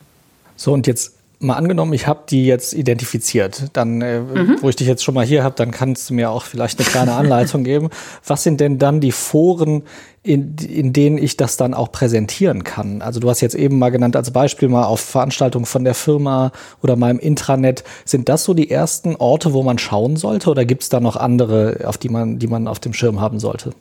So, 0.56 0.72
und 0.72 0.86
jetzt 0.86 1.19
mal 1.40 1.54
angenommen, 1.54 1.94
ich 1.94 2.06
habe 2.06 2.20
die 2.28 2.44
jetzt 2.44 2.74
identifiziert, 2.74 3.70
dann, 3.72 4.02
äh, 4.02 4.20
mhm. 4.20 4.58
wo 4.60 4.68
ich 4.68 4.76
dich 4.76 4.86
jetzt 4.86 5.02
schon 5.02 5.14
mal 5.14 5.24
hier 5.24 5.42
habe, 5.42 5.54
dann 5.56 5.70
kannst 5.70 6.10
du 6.10 6.14
mir 6.14 6.30
auch 6.30 6.44
vielleicht 6.44 6.78
eine 6.78 6.88
kleine 6.88 7.14
Anleitung 7.14 7.64
geben. 7.64 7.88
Was 8.26 8.42
sind 8.42 8.60
denn 8.60 8.78
dann 8.78 9.00
die 9.00 9.10
Foren, 9.10 9.82
in, 10.22 10.56
in 10.56 10.92
denen 10.92 11.16
ich 11.16 11.38
das 11.38 11.56
dann 11.56 11.72
auch 11.72 11.90
präsentieren 11.90 12.62
kann? 12.62 13.00
Also 13.00 13.20
du 13.20 13.30
hast 13.30 13.40
jetzt 13.40 13.54
eben 13.54 13.78
mal 13.78 13.88
genannt 13.88 14.16
als 14.16 14.30
Beispiel 14.32 14.68
mal 14.68 14.84
auf 14.84 15.00
Veranstaltungen 15.00 15.64
von 15.64 15.82
der 15.82 15.94
Firma 15.94 16.52
oder 16.82 16.96
meinem 16.96 17.18
Intranet. 17.18 17.84
Sind 18.04 18.28
das 18.28 18.44
so 18.44 18.52
die 18.52 18.70
ersten 18.70 19.16
Orte, 19.16 19.54
wo 19.54 19.62
man 19.62 19.78
schauen 19.78 20.16
sollte 20.16 20.50
oder 20.50 20.66
gibt 20.66 20.82
es 20.82 20.90
da 20.90 21.00
noch 21.00 21.16
andere, 21.16 21.80
auf 21.84 21.96
die 21.96 22.10
man, 22.10 22.38
die 22.38 22.48
man 22.48 22.68
auf 22.68 22.80
dem 22.80 22.92
Schirm 22.92 23.20
haben 23.20 23.40
sollte? 23.40 23.72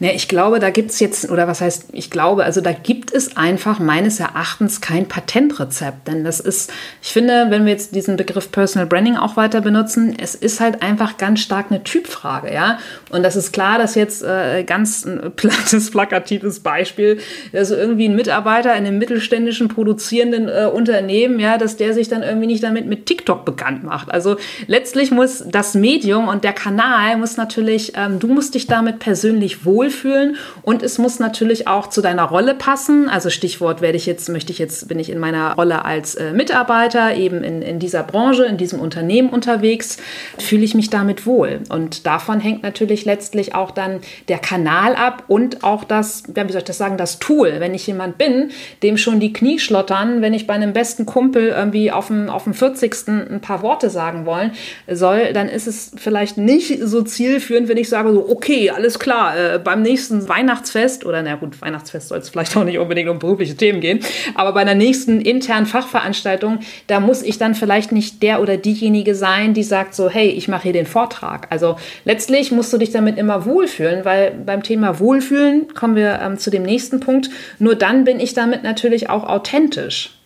Ja, 0.00 0.10
ich 0.12 0.28
glaube, 0.28 0.60
da 0.60 0.70
gibt 0.70 0.92
es 0.92 1.00
jetzt, 1.00 1.28
oder 1.28 1.48
was 1.48 1.60
heißt, 1.60 1.86
ich 1.92 2.08
glaube, 2.08 2.44
also 2.44 2.60
da 2.60 2.70
gibt 2.70 3.12
es 3.12 3.36
einfach 3.36 3.80
meines 3.80 4.20
Erachtens 4.20 4.80
kein 4.80 5.08
Patentrezept. 5.08 6.06
Denn 6.06 6.22
das 6.22 6.38
ist, 6.38 6.72
ich 7.02 7.12
finde, 7.12 7.46
wenn 7.48 7.64
wir 7.64 7.72
jetzt 7.72 7.96
diesen 7.96 8.16
Begriff 8.16 8.52
Personal 8.52 8.86
Branding 8.86 9.16
auch 9.16 9.36
weiter 9.36 9.60
benutzen, 9.60 10.14
es 10.16 10.36
ist 10.36 10.60
halt 10.60 10.82
einfach 10.82 11.16
ganz 11.16 11.40
stark 11.40 11.66
eine 11.70 11.82
Typfrage, 11.82 12.54
ja. 12.54 12.78
Und 13.10 13.24
das 13.24 13.34
ist 13.34 13.52
klar, 13.52 13.78
dass 13.78 13.96
jetzt 13.96 14.22
äh, 14.22 14.62
ganz 14.62 15.04
ein 15.04 15.32
plattes, 15.34 15.90
plakatives 15.90 16.60
Beispiel, 16.60 17.18
also 17.52 17.74
irgendwie 17.74 18.08
ein 18.08 18.14
Mitarbeiter 18.14 18.76
in 18.76 18.86
einem 18.86 18.98
mittelständischen 18.98 19.66
produzierenden 19.66 20.48
äh, 20.48 20.70
Unternehmen, 20.72 21.40
ja, 21.40 21.58
dass 21.58 21.76
der 21.76 21.92
sich 21.92 22.08
dann 22.08 22.22
irgendwie 22.22 22.46
nicht 22.46 22.62
damit 22.62 22.86
mit 22.86 23.06
TikTok 23.06 23.44
bekannt 23.44 23.82
macht. 23.82 24.12
Also 24.12 24.36
letztlich 24.68 25.10
muss 25.10 25.42
das 25.44 25.74
Medium 25.74 26.28
und 26.28 26.44
der 26.44 26.52
Kanal 26.52 27.16
muss 27.16 27.36
natürlich, 27.36 27.94
ähm, 27.96 28.20
du 28.20 28.28
musst 28.28 28.54
dich 28.54 28.68
damit 28.68 29.00
persönlich 29.00 29.64
wohl 29.64 29.87
wohlfühlen 29.88 30.36
und 30.62 30.82
es 30.82 30.98
muss 30.98 31.18
natürlich 31.18 31.66
auch 31.66 31.88
zu 31.88 32.00
deiner 32.00 32.24
Rolle 32.24 32.54
passen. 32.54 33.08
Also 33.08 33.30
Stichwort 33.30 33.80
werde 33.80 33.96
ich 33.96 34.06
jetzt, 34.06 34.28
möchte 34.28 34.52
ich 34.52 34.58
jetzt, 34.58 34.88
bin 34.88 34.98
ich 34.98 35.10
in 35.10 35.18
meiner 35.18 35.54
Rolle 35.54 35.84
als 35.84 36.14
äh, 36.14 36.32
Mitarbeiter 36.32 37.14
eben 37.16 37.42
in, 37.42 37.62
in 37.62 37.78
dieser 37.78 38.02
Branche, 38.02 38.44
in 38.44 38.56
diesem 38.56 38.80
Unternehmen 38.80 39.30
unterwegs, 39.30 39.96
fühle 40.38 40.64
ich 40.64 40.74
mich 40.74 40.90
damit 40.90 41.26
wohl. 41.26 41.60
Und 41.68 42.06
davon 42.06 42.40
hängt 42.40 42.62
natürlich 42.62 43.04
letztlich 43.04 43.54
auch 43.54 43.70
dann 43.70 44.00
der 44.28 44.38
Kanal 44.38 44.94
ab 44.94 45.24
und 45.28 45.64
auch 45.64 45.84
das, 45.84 46.24
ja, 46.34 46.46
wie 46.46 46.52
soll 46.52 46.60
ich 46.60 46.64
das 46.64 46.78
sagen, 46.78 46.96
das 46.96 47.18
Tool. 47.18 47.56
Wenn 47.58 47.74
ich 47.74 47.86
jemand 47.86 48.18
bin, 48.18 48.50
dem 48.82 48.96
schon 48.96 49.20
die 49.20 49.32
Knie 49.32 49.58
schlottern, 49.58 50.22
wenn 50.22 50.34
ich 50.34 50.46
bei 50.46 50.54
einem 50.54 50.72
besten 50.72 51.06
Kumpel 51.06 51.48
irgendwie 51.48 51.90
auf 51.90 52.08
dem, 52.08 52.28
auf 52.28 52.44
dem 52.44 52.54
40. 52.54 53.08
ein 53.08 53.40
paar 53.40 53.62
Worte 53.62 53.90
sagen 53.90 54.26
wollen 54.26 54.52
soll, 54.86 55.32
dann 55.32 55.48
ist 55.48 55.66
es 55.66 55.92
vielleicht 55.96 56.38
nicht 56.38 56.80
so 56.82 57.02
zielführend, 57.02 57.68
wenn 57.68 57.76
ich 57.76 57.88
sage 57.88 58.12
so, 58.12 58.28
okay, 58.28 58.70
alles 58.70 58.98
klar, 58.98 59.36
äh, 59.36 59.58
beim 59.58 59.77
beim 59.78 59.82
nächsten 59.82 60.28
Weihnachtsfest, 60.28 61.06
oder 61.06 61.22
na 61.22 61.36
gut, 61.36 61.60
Weihnachtsfest 61.60 62.08
soll 62.08 62.18
es 62.18 62.28
vielleicht 62.28 62.56
auch 62.56 62.64
nicht 62.64 62.78
unbedingt 62.78 63.08
um 63.08 63.18
berufliche 63.18 63.56
Themen 63.56 63.80
gehen, 63.80 64.00
aber 64.34 64.52
bei 64.52 64.60
einer 64.60 64.74
nächsten 64.74 65.20
internen 65.20 65.66
Fachveranstaltung, 65.66 66.58
da 66.88 67.00
muss 67.00 67.22
ich 67.22 67.38
dann 67.38 67.54
vielleicht 67.54 67.92
nicht 67.92 68.22
der 68.22 68.42
oder 68.42 68.56
diejenige 68.56 69.14
sein, 69.14 69.54
die 69.54 69.62
sagt 69.62 69.94
so, 69.94 70.08
hey, 70.08 70.28
ich 70.28 70.48
mache 70.48 70.64
hier 70.64 70.72
den 70.72 70.86
Vortrag. 70.86 71.46
Also 71.50 71.76
letztlich 72.04 72.50
musst 72.50 72.72
du 72.72 72.78
dich 72.78 72.90
damit 72.90 73.18
immer 73.18 73.44
wohlfühlen, 73.44 74.04
weil 74.04 74.32
beim 74.32 74.62
Thema 74.62 74.98
Wohlfühlen 74.98 75.72
kommen 75.74 75.94
wir 75.94 76.20
ähm, 76.20 76.38
zu 76.38 76.50
dem 76.50 76.64
nächsten 76.64 77.00
Punkt. 77.00 77.30
Nur 77.58 77.76
dann 77.76 78.04
bin 78.04 78.18
ich 78.18 78.34
damit 78.34 78.64
natürlich 78.64 79.08
auch 79.08 79.24
authentisch. 79.24 80.18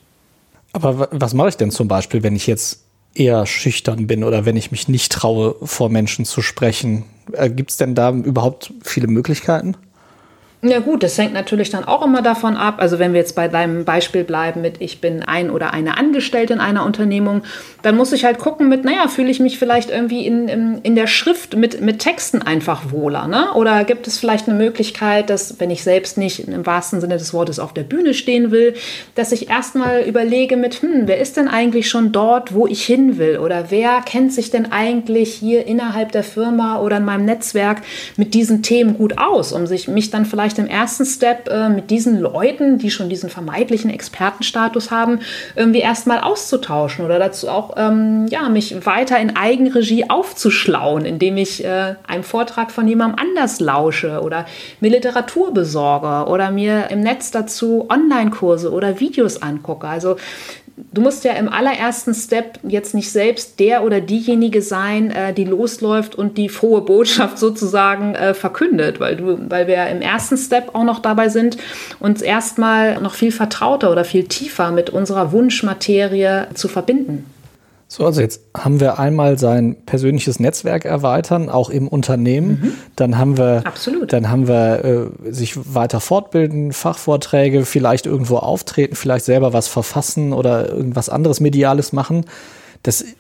Aber 0.73 1.09
was 1.11 1.35
mache 1.35 1.51
ich 1.51 1.57
denn 1.59 1.71
zum 1.71 1.89
Beispiel, 1.89 2.23
wenn 2.23 2.35
ich 2.35 2.47
jetzt 2.47 2.85
eher 3.15 3.45
schüchtern 3.45 4.07
bin 4.07 4.25
oder 4.25 4.47
wenn 4.47 4.57
ich 4.57 4.71
mich 4.71 4.89
nicht 4.89 5.13
traue, 5.13 5.57
vor 5.63 5.91
Menschen 5.91 6.25
zu 6.25 6.41
sprechen? 6.41 7.05
Äh, 7.33 7.51
Gibt 7.51 7.71
es 7.71 7.77
denn 7.77 7.95
da 7.95 8.11
überhaupt 8.11 8.73
viele 8.83 9.07
Möglichkeiten? 9.07 9.77
Ja 10.65 10.79
gut, 10.79 11.03
das 11.03 11.19
hängt 11.19 11.33
natürlich 11.35 11.71
dann 11.71 11.83
auch 11.83 12.07
immer 12.07 12.23
davon 12.23 12.57
ab. 12.57 12.77
Also 12.79 13.01
wenn 13.01 13.15
wir 13.15 13.19
jetzt 13.19 13.35
bei 13.35 13.49
deinem 13.49 13.85
Beispiel 13.85 14.23
bleiben 14.23 14.61
mit, 14.61 14.81
ich 14.81 15.01
bin 15.01 15.25
ein 15.25 15.51
oder 15.51 15.73
eine 15.73 15.97
Angestellte 15.99 16.53
in 16.53 16.61
einer 16.61 16.87
Unternehmung, 16.87 17.43
dann 17.83 17.97
muss 17.97 18.13
ich 18.13 18.25
halt 18.25 18.39
gucken 18.39 18.69
mit, 18.69 18.85
naja, 18.85 19.09
fühle 19.09 19.29
ich 19.29 19.41
mich 19.41 19.59
vielleicht 19.59 19.91
irgendwie 19.91 20.25
in, 20.25 20.47
in, 20.47 20.79
in 20.85 20.95
der 20.95 21.09
Schrift 21.09 21.57
mit, 21.57 21.81
mit 21.81 21.99
Texten 21.99 22.43
einfach 22.43 22.93
wohler. 22.93 23.27
Ne? 23.27 23.53
Oder 23.55 23.83
gibt 23.83 24.07
es 24.07 24.19
vielleicht 24.21 24.49
eine 24.49 24.57
Möglichkeit, 24.57 25.31
dass 25.31 25.59
wenn 25.59 25.69
ich 25.69 25.83
selbst 25.83 26.17
nicht 26.17 26.47
im 26.47 26.65
wahrsten 26.65 27.01
Sinne 27.01 27.17
des 27.17 27.35
Wortes 27.35 27.59
auf 27.59 27.75
der 27.75 27.83
Bühne 27.83 28.15
stehen 28.15 28.53
will, 28.53 28.75
dass 29.17 29.33
ich 29.33 29.51
erstmal 29.51 30.03
überlege 30.03 30.57
mit, 30.57 30.81
hm, 30.81 31.09
wer 31.09 31.19
ist 31.19 31.37
denn 31.37 31.49
eigentlich 31.49 31.91
schon 31.91 32.13
dort, 32.13 32.55
wo 32.55 32.69
ich 32.69 32.87
hin 32.87 33.19
will? 33.19 33.39
Oder 33.39 33.73
wer 33.73 34.01
kennt 34.03 34.33
sich 34.33 34.53
denn 34.53 34.71
eigentlich 34.71 35.35
hier 35.35 35.67
innerhalb 35.67 36.13
der 36.13 36.23
Firma 36.23 36.79
oder 36.79 36.99
in 36.99 37.05
meinem 37.05 37.25
Netzwerk 37.25 37.83
mit 38.17 38.33
diesen 38.33 38.63
Themen 38.63 38.97
gut 38.97 39.19
aus, 39.19 39.53
um 39.53 39.67
sich 39.67 39.89
mich 39.89 40.11
dann 40.13 40.25
vielleicht 40.25 40.52
vielleicht 40.53 40.59
im 40.59 40.67
ersten 40.67 41.05
Step 41.05 41.49
äh, 41.49 41.69
mit 41.69 41.91
diesen 41.91 42.21
Leuten, 42.21 42.79
die 42.79 42.91
schon 42.91 43.09
diesen 43.09 43.31
vermeintlichen 43.31 43.91
Expertenstatus 43.91 44.91
haben, 44.91 45.21
irgendwie 45.57 45.81
erstmal 45.81 46.21
auszutauschen 46.21 47.05
oder 47.05 47.19
dazu 47.19 47.49
auch 47.49 47.75
ähm, 47.77 48.27
ja, 48.29 48.49
mich 48.49 48.85
weiter 48.85 49.19
in 49.19 49.37
Eigenregie 49.37 50.11
aufzuschlauen, 50.11 51.05
indem 51.05 51.37
ich 51.37 51.65
äh, 51.65 51.95
einem 52.07 52.23
Vortrag 52.23 52.71
von 52.71 52.87
jemandem 52.87 53.19
anders 53.19 53.61
lausche 53.61 54.21
oder 54.21 54.47
mir 54.81 54.91
Literatur 54.91 55.55
besorge 55.55 56.31
oder 56.31 56.51
mir 56.51 56.91
im 56.91 57.01
Netz 57.01 57.31
dazu 57.31 57.87
Online-Kurse 57.89 58.71
oder 58.71 59.01
Videos 59.01 59.41
angucke. 59.41 59.89
Also 59.89 60.17
du 60.77 61.01
musst 61.01 61.25
ja 61.25 61.33
im 61.33 61.49
allerersten 61.49 62.15
Step 62.15 62.59
jetzt 62.63 62.95
nicht 62.95 63.11
selbst 63.11 63.61
der 63.61 63.85
oder 63.85 64.01
diejenige 64.01 64.63
sein, 64.63 65.11
äh, 65.11 65.33
die 65.33 65.45
losläuft 65.45 66.15
und 66.15 66.39
die 66.39 66.49
frohe 66.49 66.81
Botschaft 66.83 67.39
sozusagen 67.39 68.15
äh, 68.15 68.35
verkündet, 68.35 69.01
weil 69.01 69.17
du, 69.17 69.39
weil 69.49 69.67
wir 69.67 69.87
im 69.87 70.01
ersten 70.01 70.37
Step 70.37 70.75
auch 70.75 70.85
noch 70.85 71.01
dabei 71.01 71.29
sind, 71.29 71.57
uns 72.01 72.23
erstmal 72.23 73.01
noch 73.01 73.15
viel 73.15 73.33
vertrauter 73.33 73.91
oder 73.91 74.05
viel 74.05 74.25
tiefer 74.25 74.71
mit 74.71 74.91
unserer 74.91 75.33
Wunschmaterie 75.33 76.47
zu 76.55 76.69
verbinden. 76.69 77.32
So, 77.93 78.07
also 78.07 78.23
jetzt 78.23 78.41
haben 78.57 78.81
wir 78.81 78.99
einmal 78.99 79.39
sein 79.39 79.77
persönliches 79.85 80.41
Netzwerk 80.41 80.87
erweitern, 80.87 81.51
auch 81.51 81.69
im 81.69 81.89
Unternehmen. 81.89 82.49
Mhm. 82.49 82.73
Dann 82.97 83.19
haben 83.19 83.37
wir, 83.37 83.67
Absolut. 83.67 84.15
dann 84.15 84.31
haben 84.31 84.49
wir 84.49 85.13
äh, 85.27 85.31
sich 85.31 85.75
weiter 85.75 86.01
fortbilden, 86.01 86.73
Fachvorträge, 86.73 87.67
vielleicht 87.67 88.07
irgendwo 88.07 88.39
auftreten, 88.39 88.97
vielleicht 88.97 89.27
selber 89.27 89.53
was 89.53 89.69
verfassen 89.69 90.33
oder 90.33 90.71
irgendwas 90.71 91.11
anderes 91.11 91.41
Mediales 91.41 91.93
machen. 91.93 92.25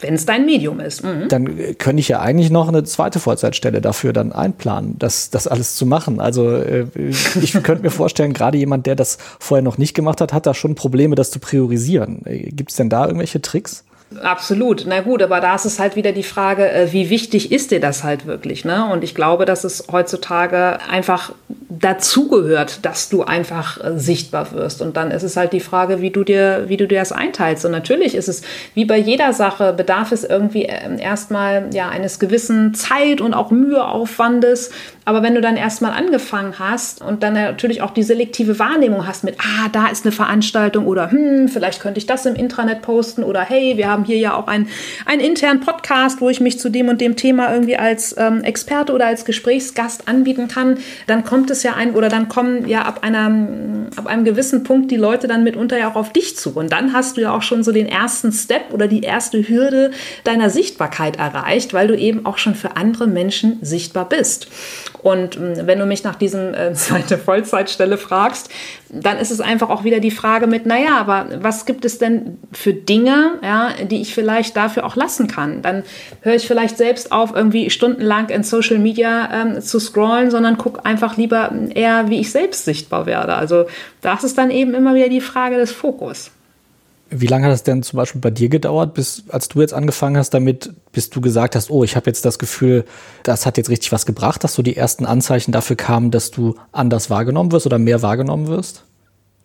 Wenn 0.00 0.14
es 0.14 0.24
dein 0.24 0.46
Medium 0.46 0.80
ist. 0.80 1.04
Mhm. 1.04 1.28
Dann 1.28 1.76
könnte 1.76 2.00
ich 2.00 2.08
ja 2.08 2.20
eigentlich 2.20 2.50
noch 2.50 2.68
eine 2.68 2.82
zweite 2.84 3.20
Vollzeitstelle 3.20 3.82
dafür 3.82 4.14
dann 4.14 4.32
einplanen, 4.32 4.96
das, 4.98 5.28
das 5.28 5.46
alles 5.46 5.76
zu 5.76 5.84
machen. 5.84 6.18
Also 6.18 6.50
äh, 6.50 6.86
ich 7.42 7.52
könnte 7.62 7.82
mir 7.82 7.90
vorstellen, 7.90 8.32
gerade 8.32 8.56
jemand, 8.56 8.86
der 8.86 8.96
das 8.96 9.18
vorher 9.38 9.62
noch 9.62 9.76
nicht 9.76 9.92
gemacht 9.92 10.22
hat, 10.22 10.32
hat 10.32 10.46
da 10.46 10.54
schon 10.54 10.76
Probleme, 10.76 11.14
das 11.14 11.30
zu 11.30 11.40
priorisieren. 11.40 12.24
Äh, 12.24 12.50
Gibt 12.52 12.70
es 12.70 12.76
denn 12.78 12.88
da 12.88 13.04
irgendwelche 13.04 13.42
Tricks? 13.42 13.84
Absolut. 14.20 14.84
Na 14.86 15.00
gut, 15.00 15.22
aber 15.22 15.40
da 15.40 15.54
ist 15.54 15.64
es 15.64 15.78
halt 15.78 15.96
wieder 15.96 16.12
die 16.12 16.22
Frage, 16.22 16.70
äh, 16.70 16.92
wie 16.92 17.10
wichtig 17.10 17.52
ist 17.52 17.70
dir 17.70 17.80
das 17.80 18.04
halt 18.04 18.26
wirklich? 18.26 18.64
Ne? 18.64 18.90
Und 18.92 19.04
ich 19.04 19.14
glaube, 19.14 19.44
dass 19.44 19.64
es 19.64 19.86
heutzutage 19.90 20.78
einfach 20.88 21.32
dazugehört, 21.68 22.84
dass 22.84 23.08
du 23.08 23.22
einfach 23.22 23.82
äh, 23.82 23.98
sichtbar 23.98 24.52
wirst. 24.52 24.82
Und 24.82 24.96
dann 24.96 25.10
ist 25.10 25.22
es 25.22 25.36
halt 25.36 25.52
die 25.52 25.60
Frage, 25.60 26.00
wie 26.00 26.10
du 26.10 26.24
dir, 26.24 26.64
wie 26.68 26.76
du 26.76 26.86
dir 26.86 26.98
das 26.98 27.12
einteilst. 27.12 27.64
Und 27.64 27.72
natürlich 27.72 28.14
ist 28.14 28.28
es 28.28 28.42
wie 28.74 28.84
bei 28.84 28.98
jeder 28.98 29.32
Sache, 29.32 29.72
bedarf 29.72 30.12
es 30.12 30.24
irgendwie 30.24 30.64
ähm, 30.64 30.98
erstmal 30.98 31.70
ja 31.72 31.88
eines 31.88 32.18
gewissen 32.18 32.74
Zeit- 32.74 33.20
und 33.20 33.34
auch 33.34 33.50
Müheaufwandes, 33.50 34.70
aber 35.04 35.22
wenn 35.22 35.34
du 35.34 35.40
dann 35.40 35.56
erstmal 35.56 35.92
angefangen 35.92 36.58
hast 36.58 37.02
und 37.02 37.22
dann 37.22 37.34
natürlich 37.34 37.82
auch 37.82 37.90
die 37.90 38.02
selektive 38.02 38.58
Wahrnehmung 38.58 39.06
hast 39.06 39.24
mit, 39.24 39.36
ah, 39.40 39.68
da 39.72 39.88
ist 39.88 40.04
eine 40.04 40.12
Veranstaltung 40.12 40.86
oder 40.86 41.10
hm, 41.10 41.48
vielleicht 41.48 41.80
könnte 41.80 41.98
ich 41.98 42.06
das 42.06 42.24
im 42.26 42.34
Intranet 42.34 42.82
posten 42.82 43.24
oder 43.24 43.40
hey, 43.40 43.76
wir 43.76 43.88
haben 43.88 44.04
hier 44.04 44.18
ja 44.18 44.34
auch 44.34 44.46
einen, 44.46 44.68
einen 45.04 45.20
internen 45.20 45.60
Podcast, 45.60 46.20
wo 46.20 46.28
ich 46.28 46.40
mich 46.40 46.60
zu 46.60 46.68
dem 46.68 46.88
und 46.88 47.00
dem 47.00 47.16
Thema 47.16 47.52
irgendwie 47.52 47.76
als 47.76 48.14
ähm, 48.16 48.44
Experte 48.44 48.92
oder 48.92 49.06
als 49.06 49.24
Gesprächsgast 49.24 50.06
anbieten 50.06 50.46
kann, 50.46 50.78
dann 51.06 51.24
kommt 51.24 51.50
es 51.50 51.62
ja 51.62 51.74
ein 51.74 51.94
oder 51.94 52.08
dann 52.08 52.28
kommen 52.28 52.68
ja 52.68 52.82
ab, 52.82 53.00
einer, 53.02 53.26
ab 53.96 54.06
einem 54.06 54.24
gewissen 54.24 54.62
Punkt 54.62 54.90
die 54.90 54.96
Leute 54.96 55.26
dann 55.26 55.42
mitunter 55.42 55.78
ja 55.78 55.90
auch 55.90 55.96
auf 55.96 56.12
dich 56.12 56.36
zu. 56.36 56.50
Und 56.50 56.70
dann 56.70 56.92
hast 56.92 57.16
du 57.16 57.22
ja 57.22 57.34
auch 57.34 57.42
schon 57.42 57.64
so 57.64 57.72
den 57.72 57.86
ersten 57.86 58.32
Step 58.32 58.72
oder 58.72 58.86
die 58.86 59.00
erste 59.00 59.48
Hürde 59.48 59.90
deiner 60.24 60.50
Sichtbarkeit 60.50 61.16
erreicht, 61.16 61.74
weil 61.74 61.88
du 61.88 61.96
eben 61.96 62.24
auch 62.24 62.38
schon 62.38 62.54
für 62.54 62.76
andere 62.76 63.06
Menschen 63.06 63.58
sichtbar 63.62 64.08
bist. 64.08 64.48
Und 65.02 65.36
ähm, 65.36 65.66
wenn 65.66 65.78
du 65.78 65.86
mich 65.86 66.04
nach 66.04 66.14
diesem 66.14 66.54
äh, 66.54 66.72
zweite 66.74 67.18
Vollzeitstelle 67.18 67.98
fragst, 67.98 68.50
dann 68.88 69.18
ist 69.18 69.30
es 69.30 69.40
einfach 69.40 69.70
auch 69.70 69.84
wieder 69.84 70.00
die 70.00 70.10
Frage 70.10 70.46
mit, 70.46 70.66
naja, 70.66 70.98
aber 70.98 71.26
was 71.40 71.64
gibt 71.64 71.84
es 71.84 71.98
denn 71.98 72.38
für 72.52 72.74
Dinge, 72.74 73.38
ja, 73.42 73.70
die 73.82 74.00
ich 74.00 74.14
vielleicht 74.14 74.56
dafür 74.56 74.84
auch 74.84 74.96
lassen 74.96 75.28
kann? 75.28 75.62
Dann 75.62 75.82
höre 76.20 76.34
ich 76.34 76.46
vielleicht 76.46 76.76
selbst 76.76 77.10
auf, 77.10 77.34
irgendwie 77.34 77.70
stundenlang 77.70 78.28
in 78.28 78.42
Social 78.42 78.78
Media 78.78 79.28
ähm, 79.32 79.60
zu 79.60 79.80
scrollen, 79.80 80.30
sondern 80.30 80.58
gucke 80.58 80.84
einfach 80.84 81.16
lieber 81.16 81.52
eher, 81.74 82.08
wie 82.08 82.20
ich 82.20 82.30
selbst 82.30 82.64
sichtbar 82.64 83.06
werde. 83.06 83.34
Also 83.34 83.66
das 84.00 84.24
ist 84.24 84.38
dann 84.38 84.50
eben 84.50 84.74
immer 84.74 84.94
wieder 84.94 85.08
die 85.08 85.20
Frage 85.20 85.56
des 85.56 85.72
Fokus. 85.72 86.30
Wie 87.14 87.26
lange 87.26 87.46
hat 87.46 87.52
es 87.52 87.62
denn 87.62 87.82
zum 87.82 87.98
Beispiel 87.98 88.20
bei 88.20 88.30
dir 88.30 88.48
gedauert, 88.48 88.94
bis 88.94 89.24
als 89.28 89.48
du 89.48 89.60
jetzt 89.60 89.74
angefangen 89.74 90.16
hast 90.16 90.30
damit, 90.30 90.72
bis 90.92 91.10
du 91.10 91.20
gesagt 91.20 91.54
hast, 91.54 91.70
oh, 91.70 91.84
ich 91.84 91.94
habe 91.94 92.06
jetzt 92.06 92.24
das 92.24 92.38
Gefühl, 92.38 92.84
das 93.22 93.44
hat 93.44 93.58
jetzt 93.58 93.68
richtig 93.68 93.92
was 93.92 94.06
gebracht, 94.06 94.42
dass 94.44 94.54
so 94.54 94.62
die 94.62 94.76
ersten 94.76 95.04
Anzeichen 95.04 95.52
dafür 95.52 95.76
kamen, 95.76 96.10
dass 96.10 96.30
du 96.30 96.54
anders 96.72 97.10
wahrgenommen 97.10 97.52
wirst 97.52 97.66
oder 97.66 97.78
mehr 97.78 98.00
wahrgenommen 98.00 98.46
wirst? 98.46 98.84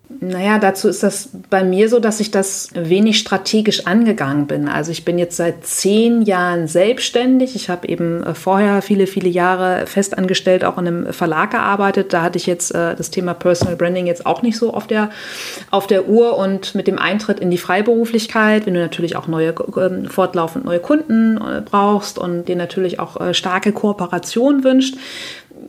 Naja, 0.09 0.57
dazu 0.57 0.87
ist 0.87 1.03
das 1.03 1.29
bei 1.49 1.65
mir 1.65 1.89
so, 1.89 1.99
dass 1.99 2.21
ich 2.21 2.31
das 2.31 2.69
wenig 2.73 3.19
strategisch 3.19 3.87
angegangen 3.87 4.47
bin. 4.47 4.69
Also 4.69 4.91
ich 4.91 5.03
bin 5.03 5.19
jetzt 5.19 5.35
seit 5.35 5.65
zehn 5.65 6.21
Jahren 6.21 6.67
selbstständig. 6.67 7.55
Ich 7.55 7.69
habe 7.69 7.89
eben 7.89 8.23
äh, 8.23 8.33
vorher 8.33 8.81
viele, 8.81 9.05
viele 9.05 9.27
Jahre 9.27 9.85
festangestellt 9.85 10.63
auch 10.63 10.77
in 10.77 10.87
einem 10.87 11.13
Verlag 11.13 11.51
gearbeitet. 11.51 12.13
Da 12.13 12.21
hatte 12.21 12.37
ich 12.37 12.45
jetzt 12.45 12.73
äh, 12.73 12.95
das 12.95 13.11
Thema 13.11 13.33
Personal 13.33 13.75
Branding 13.75 14.07
jetzt 14.07 14.25
auch 14.25 14.43
nicht 14.43 14.57
so 14.57 14.73
auf 14.73 14.87
der, 14.87 15.09
auf 15.71 15.87
der 15.87 16.07
Uhr. 16.07 16.37
Und 16.37 16.73
mit 16.73 16.87
dem 16.87 16.99
Eintritt 16.99 17.41
in 17.41 17.51
die 17.51 17.57
Freiberuflichkeit, 17.57 18.65
wenn 18.65 18.75
du 18.75 18.79
natürlich 18.79 19.17
auch 19.17 19.27
neue, 19.27 19.49
äh, 19.49 20.09
fortlaufend 20.09 20.63
neue 20.63 20.79
Kunden 20.79 21.37
äh, 21.37 21.61
brauchst 21.61 22.17
und 22.17 22.45
dir 22.45 22.55
natürlich 22.55 23.01
auch 23.01 23.19
äh, 23.19 23.33
starke 23.33 23.73
Kooperation 23.73 24.63
wünscht, 24.63 24.95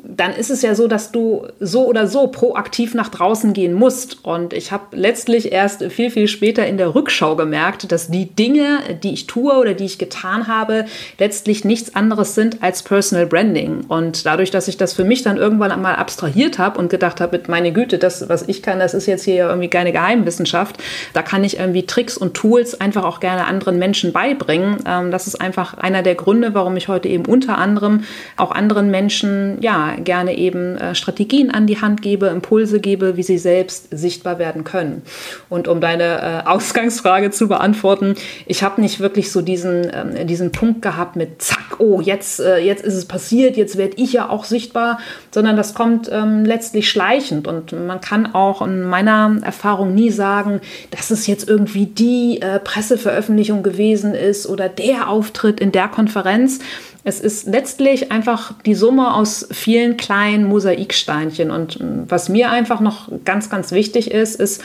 dann 0.04 0.32
ist 0.32 0.50
es 0.50 0.62
ja 0.62 0.74
so, 0.74 0.88
dass 0.88 1.12
du 1.12 1.46
so 1.60 1.86
oder 1.86 2.06
so 2.06 2.26
proaktiv 2.26 2.94
nach 2.94 3.08
draußen 3.08 3.52
gehen 3.52 3.72
musst. 3.72 4.24
Und 4.24 4.52
ich 4.52 4.72
habe 4.72 4.96
letztlich 4.96 5.52
erst 5.52 5.84
viel, 5.84 6.10
viel 6.10 6.28
später 6.28 6.66
in 6.66 6.76
der 6.76 6.94
Rückschau 6.94 7.36
gemerkt, 7.36 7.92
dass 7.92 8.08
die 8.08 8.26
Dinge, 8.26 8.80
die 9.02 9.12
ich 9.12 9.26
tue 9.26 9.52
oder 9.52 9.74
die 9.74 9.84
ich 9.84 9.98
getan 9.98 10.48
habe, 10.48 10.86
letztlich 11.18 11.64
nichts 11.64 11.94
anderes 11.94 12.34
sind 12.34 12.62
als 12.62 12.82
Personal 12.82 13.26
Branding. 13.26 13.84
Und 13.86 14.26
dadurch, 14.26 14.50
dass 14.50 14.66
ich 14.66 14.76
das 14.76 14.92
für 14.92 15.04
mich 15.04 15.22
dann 15.22 15.36
irgendwann 15.36 15.70
einmal 15.70 15.96
abstrahiert 15.96 16.58
habe 16.58 16.78
und 16.78 16.90
gedacht 16.90 17.20
habe, 17.20 17.40
meine 17.46 17.72
Güte, 17.72 17.98
das, 17.98 18.28
was 18.28 18.48
ich 18.48 18.62
kann, 18.62 18.80
das 18.80 18.94
ist 18.94 19.06
jetzt 19.06 19.24
hier 19.24 19.46
irgendwie 19.48 19.68
keine 19.68 19.92
Geheimwissenschaft. 19.92 20.78
Da 21.12 21.22
kann 21.22 21.44
ich 21.44 21.58
irgendwie 21.58 21.86
Tricks 21.86 22.16
und 22.16 22.34
Tools 22.34 22.80
einfach 22.80 23.04
auch 23.04 23.20
gerne 23.20 23.46
anderen 23.46 23.78
Menschen 23.78 24.12
beibringen. 24.12 24.78
Ähm, 24.86 25.10
das 25.10 25.26
ist 25.26 25.40
einfach 25.40 25.74
einer 25.74 26.02
der 26.02 26.16
Gründe, 26.16 26.54
warum 26.54 26.76
ich 26.76 26.88
heute 26.88 27.08
eben 27.08 27.24
unter 27.26 27.58
anderem 27.58 28.04
auch 28.36 28.50
anderen 28.50 28.90
Menschen, 28.90 29.58
ja, 29.60 29.77
gerne 30.04 30.36
eben 30.36 30.76
äh, 30.76 30.94
Strategien 30.94 31.50
an 31.50 31.66
die 31.66 31.80
Hand 31.80 32.02
gebe, 32.02 32.26
Impulse 32.26 32.80
gebe, 32.80 33.16
wie 33.16 33.22
sie 33.22 33.38
selbst 33.38 33.88
sichtbar 33.90 34.38
werden 34.38 34.64
können. 34.64 35.02
Und 35.48 35.68
um 35.68 35.80
deine 35.80 36.04
äh, 36.44 36.48
Ausgangsfrage 36.48 37.30
zu 37.30 37.48
beantworten, 37.48 38.14
ich 38.46 38.62
habe 38.62 38.80
nicht 38.80 39.00
wirklich 39.00 39.32
so 39.32 39.40
diesen, 39.40 39.90
ähm, 39.92 40.26
diesen 40.26 40.52
Punkt 40.52 40.82
gehabt 40.82 41.16
mit 41.16 41.42
zack, 41.42 41.78
oh, 41.78 42.00
jetzt, 42.00 42.40
äh, 42.40 42.58
jetzt 42.58 42.84
ist 42.84 42.94
es 42.94 43.06
passiert, 43.06 43.56
jetzt 43.56 43.76
werde 43.76 43.94
ich 43.96 44.12
ja 44.12 44.28
auch 44.28 44.44
sichtbar, 44.44 44.98
sondern 45.30 45.56
das 45.56 45.74
kommt 45.74 46.10
ähm, 46.12 46.44
letztlich 46.44 46.88
schleichend. 46.88 47.46
Und 47.46 47.72
man 47.86 48.00
kann 48.00 48.34
auch 48.34 48.62
in 48.62 48.82
meiner 48.82 49.38
Erfahrung 49.42 49.94
nie 49.94 50.10
sagen, 50.10 50.60
dass 50.90 51.10
es 51.10 51.26
jetzt 51.26 51.48
irgendwie 51.48 51.86
die 51.86 52.40
äh, 52.40 52.58
Presseveröffentlichung 52.58 53.62
gewesen 53.62 54.14
ist 54.14 54.46
oder 54.46 54.68
der 54.68 55.08
Auftritt 55.08 55.60
in 55.60 55.72
der 55.72 55.88
Konferenz, 55.88 56.60
es 57.08 57.20
ist 57.20 57.46
letztlich 57.46 58.12
einfach 58.12 58.52
die 58.66 58.74
Summe 58.74 59.14
aus 59.14 59.48
vielen 59.50 59.96
kleinen 59.96 60.44
Mosaiksteinchen. 60.44 61.50
Und 61.50 61.78
was 61.80 62.28
mir 62.28 62.50
einfach 62.50 62.80
noch 62.80 63.08
ganz, 63.24 63.48
ganz 63.48 63.72
wichtig 63.72 64.10
ist, 64.10 64.38
ist, 64.38 64.62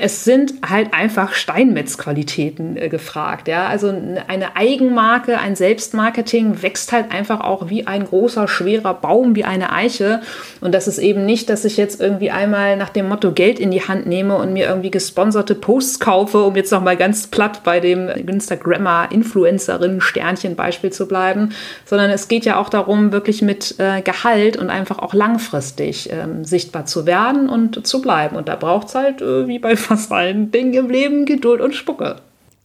es 0.00 0.24
sind 0.24 0.54
halt 0.66 0.94
einfach 0.94 1.34
Steinmetzqualitäten 1.34 2.76
äh, 2.76 2.88
gefragt. 2.88 3.48
Ja? 3.48 3.66
Also 3.66 3.92
eine 4.28 4.56
Eigenmarke, 4.56 5.38
ein 5.38 5.56
Selbstmarketing 5.56 6.62
wächst 6.62 6.92
halt 6.92 7.12
einfach 7.12 7.40
auch 7.40 7.68
wie 7.68 7.86
ein 7.86 8.06
großer, 8.06 8.48
schwerer 8.48 8.94
Baum, 8.94 9.36
wie 9.36 9.44
eine 9.44 9.70
Eiche. 9.72 10.22
Und 10.60 10.74
das 10.74 10.88
ist 10.88 10.96
eben 10.98 11.26
nicht, 11.26 11.50
dass 11.50 11.66
ich 11.66 11.76
jetzt 11.76 12.00
irgendwie 12.00 12.30
einmal 12.30 12.78
nach 12.78 12.88
dem 12.88 13.08
Motto 13.08 13.32
Geld 13.32 13.60
in 13.60 13.70
die 13.70 13.86
Hand 13.86 14.06
nehme 14.06 14.36
und 14.36 14.54
mir 14.54 14.68
irgendwie 14.68 14.90
gesponserte 14.90 15.54
Posts 15.54 16.00
kaufe, 16.00 16.44
um 16.44 16.56
jetzt 16.56 16.72
nochmal 16.72 16.96
ganz 16.96 17.26
platt 17.26 17.60
bei 17.62 17.80
dem 17.80 18.08
Instagrammer-Influencerin-Sternchen-Beispiel 18.08 20.92
zu 20.92 21.06
bleiben, 21.06 21.50
sondern 21.84 22.08
es 22.10 22.28
geht 22.28 22.46
ja 22.46 22.58
auch 22.58 22.70
darum, 22.70 23.12
wirklich 23.12 23.42
mit 23.42 23.74
äh, 23.78 24.00
Gehalt 24.00 24.56
und 24.56 24.70
einfach 24.70 24.98
auch 24.98 25.12
langfristig 25.12 26.08
ähm, 26.10 26.42
sichtbar 26.44 26.86
zu 26.86 27.04
werden 27.04 27.50
und 27.50 27.86
zu 27.86 28.00
bleiben. 28.00 28.36
Und 28.36 28.48
da 28.48 28.56
braucht 28.56 28.88
es 28.88 28.94
halt, 28.94 29.20
äh, 29.20 29.46
wie 29.46 29.58
bei 29.58 29.76
fast 29.96 30.12
allen 30.12 30.52
Dingen 30.52 30.72
im 30.74 30.88
Leben 30.88 31.26
Geduld 31.26 31.60
und 31.60 31.74
Spucke. 31.74 32.16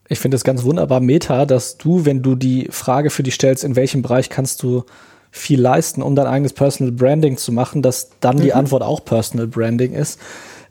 Ich 0.08 0.20
finde 0.20 0.36
es 0.36 0.44
ganz 0.44 0.62
wunderbar 0.62 1.00
Meta, 1.00 1.48
dass 1.48 1.79
du, 1.79 2.05
wenn 2.05 2.22
du 2.22 2.36
die 2.36 2.67
Frage 2.70 3.10
für 3.10 3.24
dich 3.24 3.34
stellst, 3.34 3.63
in 3.63 3.75
welchem 3.75 4.03
Bereich 4.03 4.29
kannst 4.29 4.62
du 4.62 4.84
viel 5.32 5.60
leisten, 5.60 6.03
um 6.03 6.15
dein 6.15 6.27
eigenes 6.27 6.53
Personal 6.53 6.91
Branding 6.91 7.38
zu 7.38 7.51
machen, 7.51 7.82
dass 7.82 8.12
dann 8.20 8.38
mhm. 8.38 8.41
die 8.41 8.53
Antwort 8.53 8.84
auch 8.84 9.03
Personal 9.03 9.48
Branding 9.48 9.94
ist. 9.94 10.20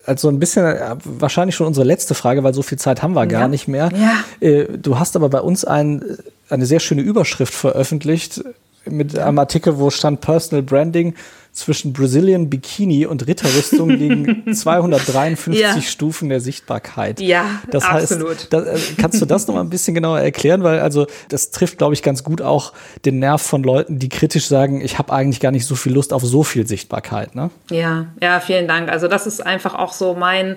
Also 0.06 0.28
ein 0.28 0.38
bisschen 0.38 0.64
äh, 0.64 0.94
wahrscheinlich 1.02 1.56
schon 1.56 1.66
unsere 1.66 1.84
letzte 1.84 2.14
Frage, 2.14 2.44
weil 2.44 2.54
so 2.54 2.62
viel 2.62 2.78
Zeit 2.78 3.02
haben 3.02 3.14
wir 3.14 3.26
gar 3.26 3.48
nicht 3.48 3.66
mehr. 3.66 3.90
Ja. 3.92 4.48
Äh, 4.48 4.78
du 4.78 4.96
hast 5.00 5.16
aber 5.16 5.28
bei 5.28 5.40
uns 5.40 5.64
ein, 5.64 6.04
eine 6.48 6.66
sehr 6.66 6.78
schöne 6.78 7.02
Überschrift 7.02 7.52
veröffentlicht 7.52 8.44
mit 8.88 9.18
einem 9.18 9.40
Artikel, 9.40 9.78
wo 9.78 9.90
stand 9.90 10.20
Personal 10.20 10.62
Branding 10.62 11.14
zwischen 11.54 11.92
Brazilian 11.92 12.50
Bikini 12.50 13.06
und 13.06 13.28
Ritterrüstung 13.28 13.88
liegen 13.88 14.52
253 14.52 15.60
ja. 15.62 15.80
Stufen 15.80 16.28
der 16.28 16.40
Sichtbarkeit. 16.40 17.20
Ja, 17.20 17.62
das 17.70 17.84
absolut. 17.84 18.30
Heißt, 18.30 18.52
da, 18.52 18.64
äh, 18.64 18.78
kannst 18.98 19.22
du 19.22 19.24
das 19.24 19.46
noch 19.46 19.54
mal 19.54 19.60
ein 19.60 19.70
bisschen 19.70 19.94
genauer 19.94 20.18
erklären? 20.18 20.64
Weil 20.64 20.80
also 20.80 21.06
das 21.28 21.52
trifft, 21.52 21.78
glaube 21.78 21.94
ich, 21.94 22.02
ganz 22.02 22.24
gut 22.24 22.42
auch 22.42 22.72
den 23.04 23.20
Nerv 23.20 23.40
von 23.40 23.62
Leuten, 23.62 24.00
die 24.00 24.08
kritisch 24.08 24.48
sagen, 24.48 24.80
ich 24.80 24.98
habe 24.98 25.12
eigentlich 25.12 25.38
gar 25.38 25.52
nicht 25.52 25.64
so 25.64 25.76
viel 25.76 25.92
Lust 25.92 26.12
auf 26.12 26.24
so 26.24 26.42
viel 26.42 26.66
Sichtbarkeit. 26.66 27.36
Ne? 27.36 27.50
Ja, 27.70 28.06
ja, 28.20 28.40
vielen 28.40 28.66
Dank. 28.66 28.90
Also 28.90 29.06
das 29.06 29.28
ist 29.28 29.44
einfach 29.44 29.74
auch 29.74 29.92
so 29.92 30.14
mein 30.14 30.56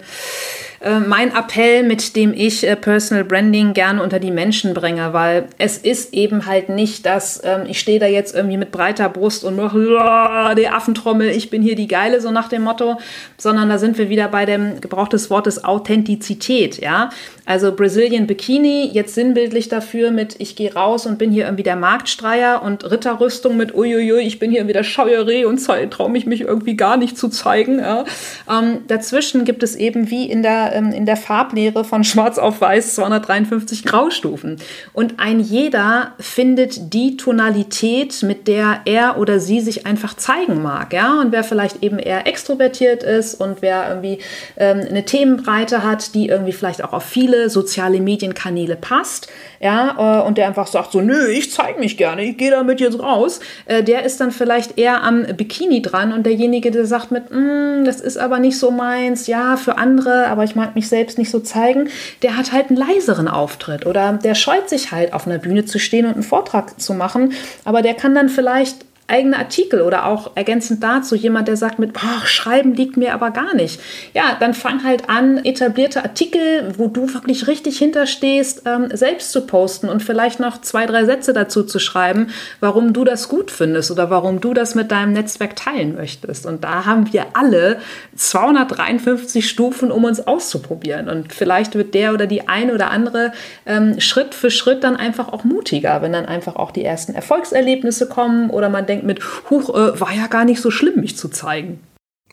äh, 0.82 1.00
mein 1.00 1.36
Appell, 1.36 1.84
mit 1.84 2.16
dem 2.16 2.34
ich 2.34 2.68
äh, 2.68 2.76
Personal 2.76 3.24
Branding 3.24 3.74
gerne 3.74 4.04
unter 4.04 4.20
die 4.20 4.32
Menschen 4.32 4.74
bringe, 4.74 5.14
weil 5.14 5.48
es 5.58 5.78
ist 5.78 6.14
eben 6.14 6.46
halt 6.46 6.70
nicht, 6.70 7.06
dass 7.06 7.42
ähm, 7.44 7.64
ich 7.68 7.80
stehe 7.80 8.00
da 8.00 8.06
jetzt 8.06 8.36
irgendwie 8.36 8.58
mit 8.58 8.72
breiter 8.72 9.10
Brust 9.10 9.44
und 9.44 9.56
mache 9.56 10.56
die 10.56 10.68
Affentrommel, 10.68 11.30
ich 11.30 11.50
bin 11.50 11.62
hier 11.62 11.76
die 11.76 11.88
Geile, 11.88 12.22
so 12.22 12.32
nach 12.32 12.50
dem 12.50 12.64
Motto, 12.64 13.00
sondern 13.38 13.70
da 13.70 13.78
sind 13.78 13.98
wir 13.98 14.10
wieder 14.10 14.28
bei 14.28 14.46
dem 14.46 14.80
Gebrauch 14.82 15.08
des 15.08 15.30
Wortes 15.30 15.64
Authentizität, 15.64 16.80
ja. 16.80 17.10
Also 17.46 17.72
Brazilian 17.72 18.28
Bikini, 18.28 18.90
jetzt 18.92 19.16
sinnbildlich 19.16 19.70
dafür 19.70 20.12
mit 20.12 20.36
ich 20.40 20.56
gehe 20.56 20.74
raus 20.74 21.06
und 21.06 21.18
bin 21.18 21.32
hier 21.32 21.46
irgendwie 21.46 21.64
der 21.64 21.78
Marktstreier 21.78 22.62
und 22.62 22.90
Ritterrüstung 22.90 23.56
mit 23.56 23.74
uiuiui, 23.74 24.20
ich 24.20 24.38
bin 24.38 24.52
hier 24.52 24.60
irgendwie 24.60 24.74
der 24.74 24.84
Scheuerreh 24.84 25.46
und 25.46 25.66
traue 25.90 26.10
mich 26.10 26.26
mich 26.26 26.42
irgendwie 26.42 26.76
gar 26.76 26.98
nicht 26.98 27.18
zu 27.18 27.30
zeigen. 27.30 27.80
Ja. 27.80 28.06
Ähm, 28.50 28.82
dazwischen 28.88 29.46
gibt 29.46 29.64
es 29.64 29.76
eben 29.76 30.12
wie 30.12 30.30
in 30.30 30.44
der, 30.44 30.67
ähm, 30.74 30.92
in 30.92 31.06
der 31.06 31.18
Farblehre 31.18 31.84
von 31.84 32.04
Schwarz 32.04 32.38
auf 32.38 32.62
Weiß 32.62 32.96
253 32.96 33.84
Graustufen. 33.84 34.58
Und 34.94 35.20
ein 35.20 35.40
jeder 35.40 36.14
findet 36.20 36.94
die 36.94 37.18
Tonalität, 37.18 38.24
mit 38.24 38.48
der 38.48 38.82
er 38.86 39.18
oder 39.18 39.40
sie 39.40 39.62
sich 39.62 39.86
einfach 39.86 40.16
zeigen 40.16 40.62
mag. 40.62 40.94
Ja. 40.94 41.20
Und 41.22 41.32
wer 41.32 41.44
vielleicht 41.44 41.84
eben 41.84 42.00
eher 42.00 42.28
extrovertiert 42.28 43.04
ist 43.04 43.36
und 43.36 43.62
wer 43.62 43.88
irgendwie 43.90 44.20
ähm, 44.58 44.82
eine 44.90 45.06
Themenbreite 45.06 45.84
hat, 45.84 46.14
die 46.14 46.28
irgendwie 46.28 46.54
vielleicht 46.54 46.84
auch 46.84 46.94
auf 46.94 47.04
viele 47.04 47.50
soziale 47.50 48.00
Medienkanäle 48.00 48.76
passt, 48.76 49.28
ja, 49.60 50.22
äh, 50.22 50.28
und 50.28 50.38
der 50.38 50.48
einfach 50.48 50.68
sagt 50.68 50.92
so, 50.92 51.02
nö, 51.02 51.28
ich 51.30 51.52
zeige 51.52 51.80
mich 51.80 51.98
gerne, 51.98 52.24
ich 52.24 52.38
gehe 52.38 52.52
damit 52.52 52.80
jetzt 52.80 53.00
raus, 53.00 53.40
äh, 53.66 53.84
der 53.84 54.04
ist 54.04 54.20
dann 54.22 54.32
vielleicht 54.32 54.78
eher 54.78 55.04
am 55.04 55.26
Bikini 55.26 55.82
dran 55.82 56.14
und 56.14 56.26
derjenige, 56.26 56.72
der 56.72 56.86
sagt 56.86 57.12
mit, 57.12 57.32
mm, 57.32 57.86
das 57.86 58.02
ist 58.02 58.18
aber 58.18 58.40
nicht 58.40 58.60
so 58.60 58.72
meins, 58.72 59.28
ja, 59.28 59.58
für 59.58 59.78
andere, 59.78 60.28
aber 60.28 60.44
ich 60.44 60.56
mag 60.58 60.76
mich 60.76 60.90
selbst 60.90 61.18
nicht 61.18 61.32
so 61.32 61.40
zeigen, 61.40 61.90
der 62.22 62.36
hat 62.36 62.52
halt 62.52 62.68
einen 62.68 62.78
leiseren 62.78 63.30
Auftritt 63.30 63.86
oder 63.86 64.20
der 64.22 64.36
scheut 64.36 64.68
sich 64.68 64.92
halt 64.92 65.14
auf 65.14 65.26
einer 65.26 65.38
Bühne 65.38 65.64
zu 65.64 65.80
stehen 65.80 66.06
und 66.06 66.16
einen 66.16 66.24
Vortrag 66.24 66.82
zu 66.82 66.94
machen, 66.94 67.32
aber 67.64 67.82
der 67.82 67.94
kann 67.94 68.14
dann 68.14 68.28
vielleicht 68.28 68.86
eigene 69.08 69.38
Artikel 69.38 69.82
oder 69.82 70.06
auch 70.06 70.32
ergänzend 70.36 70.84
dazu 70.84 71.16
jemand, 71.16 71.48
der 71.48 71.56
sagt 71.56 71.80
mit, 71.80 71.94
boah, 71.94 72.26
schreiben 72.26 72.74
liegt 72.74 72.98
mir 72.98 73.14
aber 73.14 73.32
gar 73.32 73.56
nicht. 73.56 73.80
Ja, 74.14 74.36
dann 74.38 74.54
fang 74.54 74.84
halt 74.84 75.10
an, 75.10 75.38
etablierte 75.46 76.04
Artikel, 76.04 76.74
wo 76.78 76.88
du 76.88 77.14
wirklich 77.14 77.48
richtig 77.48 77.78
hinterstehst, 77.78 78.64
ähm, 78.66 78.90
selbst 78.92 79.32
zu 79.32 79.48
posten 79.48 79.88
und 79.88 80.04
vielleicht 80.04 80.42
noch 80.42 80.60
zwei, 80.60 80.86
drei 80.86 81.06
Sätze 81.06 81.32
dazu 81.32 81.64
zu 81.64 81.80
schreiben, 81.80 82.28
warum 82.60 82.92
du 82.92 83.06
das 83.06 83.30
gut 83.30 83.50
findest 83.50 83.92
oder 83.92 84.10
warum 84.10 84.42
du 84.42 84.54
das 84.54 84.76
mit 84.76 84.92
deinem 84.92 85.14
Netzwerk 85.14 85.56
teilen 85.56 85.96
möchtest. 85.96 86.46
Und 86.46 86.66
da 86.66 86.86
haben 86.86 87.14
wir 87.14 87.28
alle 87.34 87.78
253 88.18 89.48
Stufen, 89.48 89.90
um 89.90 90.04
uns 90.04 90.28
auszuprobieren. 90.28 91.08
Und 91.08 91.32
vielleicht 91.32 91.76
wird 91.76 91.94
der 91.94 92.14
oder 92.14 92.28
die 92.28 92.50
eine 92.50 92.74
oder 92.74 92.92
andere 92.92 93.32
ähm, 93.66 94.02
Schritt 94.02 94.36
für 94.36 94.52
Schritt 94.52 94.84
dann 94.84 94.98
einfach 94.98 95.32
auch 95.32 95.46
mutiger, 95.46 96.02
wenn 96.02 96.12
dann 96.12 96.26
einfach 96.26 96.58
auch 96.58 96.72
die 96.72 96.84
ersten 96.84 97.14
Erfolgserlebnisse 97.14 98.10
kommen 98.10 98.50
oder 98.50 98.68
man 98.68 98.86
denkt, 98.86 98.97
denkt 98.98 99.06
mit, 99.06 99.50
huch, 99.50 99.70
äh, 99.70 100.00
war 100.00 100.14
ja 100.14 100.28
gar 100.28 100.46
nicht 100.46 100.62
so 100.62 100.72
schlimm, 100.72 101.00
mich 101.02 101.18
zu 101.18 101.30
zeigen. 101.30 101.80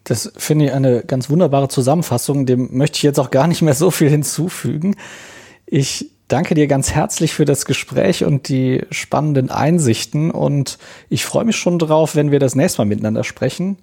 Das 0.04 0.32
finde 0.36 0.66
ich 0.66 0.72
eine 0.72 1.02
ganz 1.02 1.30
wunderbare 1.30 1.68
Zusammenfassung. 1.68 2.46
Dem 2.46 2.76
möchte 2.76 2.96
ich 2.96 3.02
jetzt 3.02 3.18
auch 3.18 3.30
gar 3.30 3.46
nicht 3.46 3.62
mehr 3.62 3.74
so 3.74 3.90
viel 3.90 4.10
hinzufügen. 4.10 4.96
Ich 5.66 6.10
danke 6.28 6.54
dir 6.54 6.66
ganz 6.66 6.92
herzlich 6.92 7.32
für 7.32 7.46
das 7.46 7.64
Gespräch 7.64 8.24
und 8.24 8.48
die 8.48 8.82
spannenden 8.90 9.50
Einsichten 9.50 10.30
und 10.30 10.78
ich 11.08 11.24
freue 11.24 11.44
mich 11.44 11.56
schon 11.56 11.78
drauf, 11.78 12.16
wenn 12.16 12.30
wir 12.30 12.38
das 12.38 12.54
nächste 12.54 12.82
Mal 12.82 12.86
miteinander 12.86 13.24
sprechen. 13.24 13.78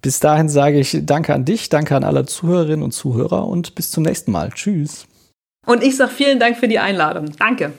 Bis 0.00 0.18
dahin 0.18 0.48
sage 0.48 0.80
ich 0.80 0.98
danke 1.02 1.32
an 1.32 1.44
dich, 1.44 1.68
danke 1.68 1.94
an 1.94 2.02
alle 2.02 2.26
Zuhörerinnen 2.26 2.82
und 2.82 2.92
Zuhörer 2.92 3.46
und 3.46 3.76
bis 3.76 3.92
zum 3.92 4.02
nächsten 4.02 4.32
Mal. 4.32 4.50
Tschüss. 4.50 5.06
Und 5.64 5.84
ich 5.84 5.96
sage 5.96 6.10
vielen 6.10 6.40
Dank 6.40 6.56
für 6.56 6.66
die 6.66 6.80
Einladung. 6.80 7.30
Danke. 7.38 7.72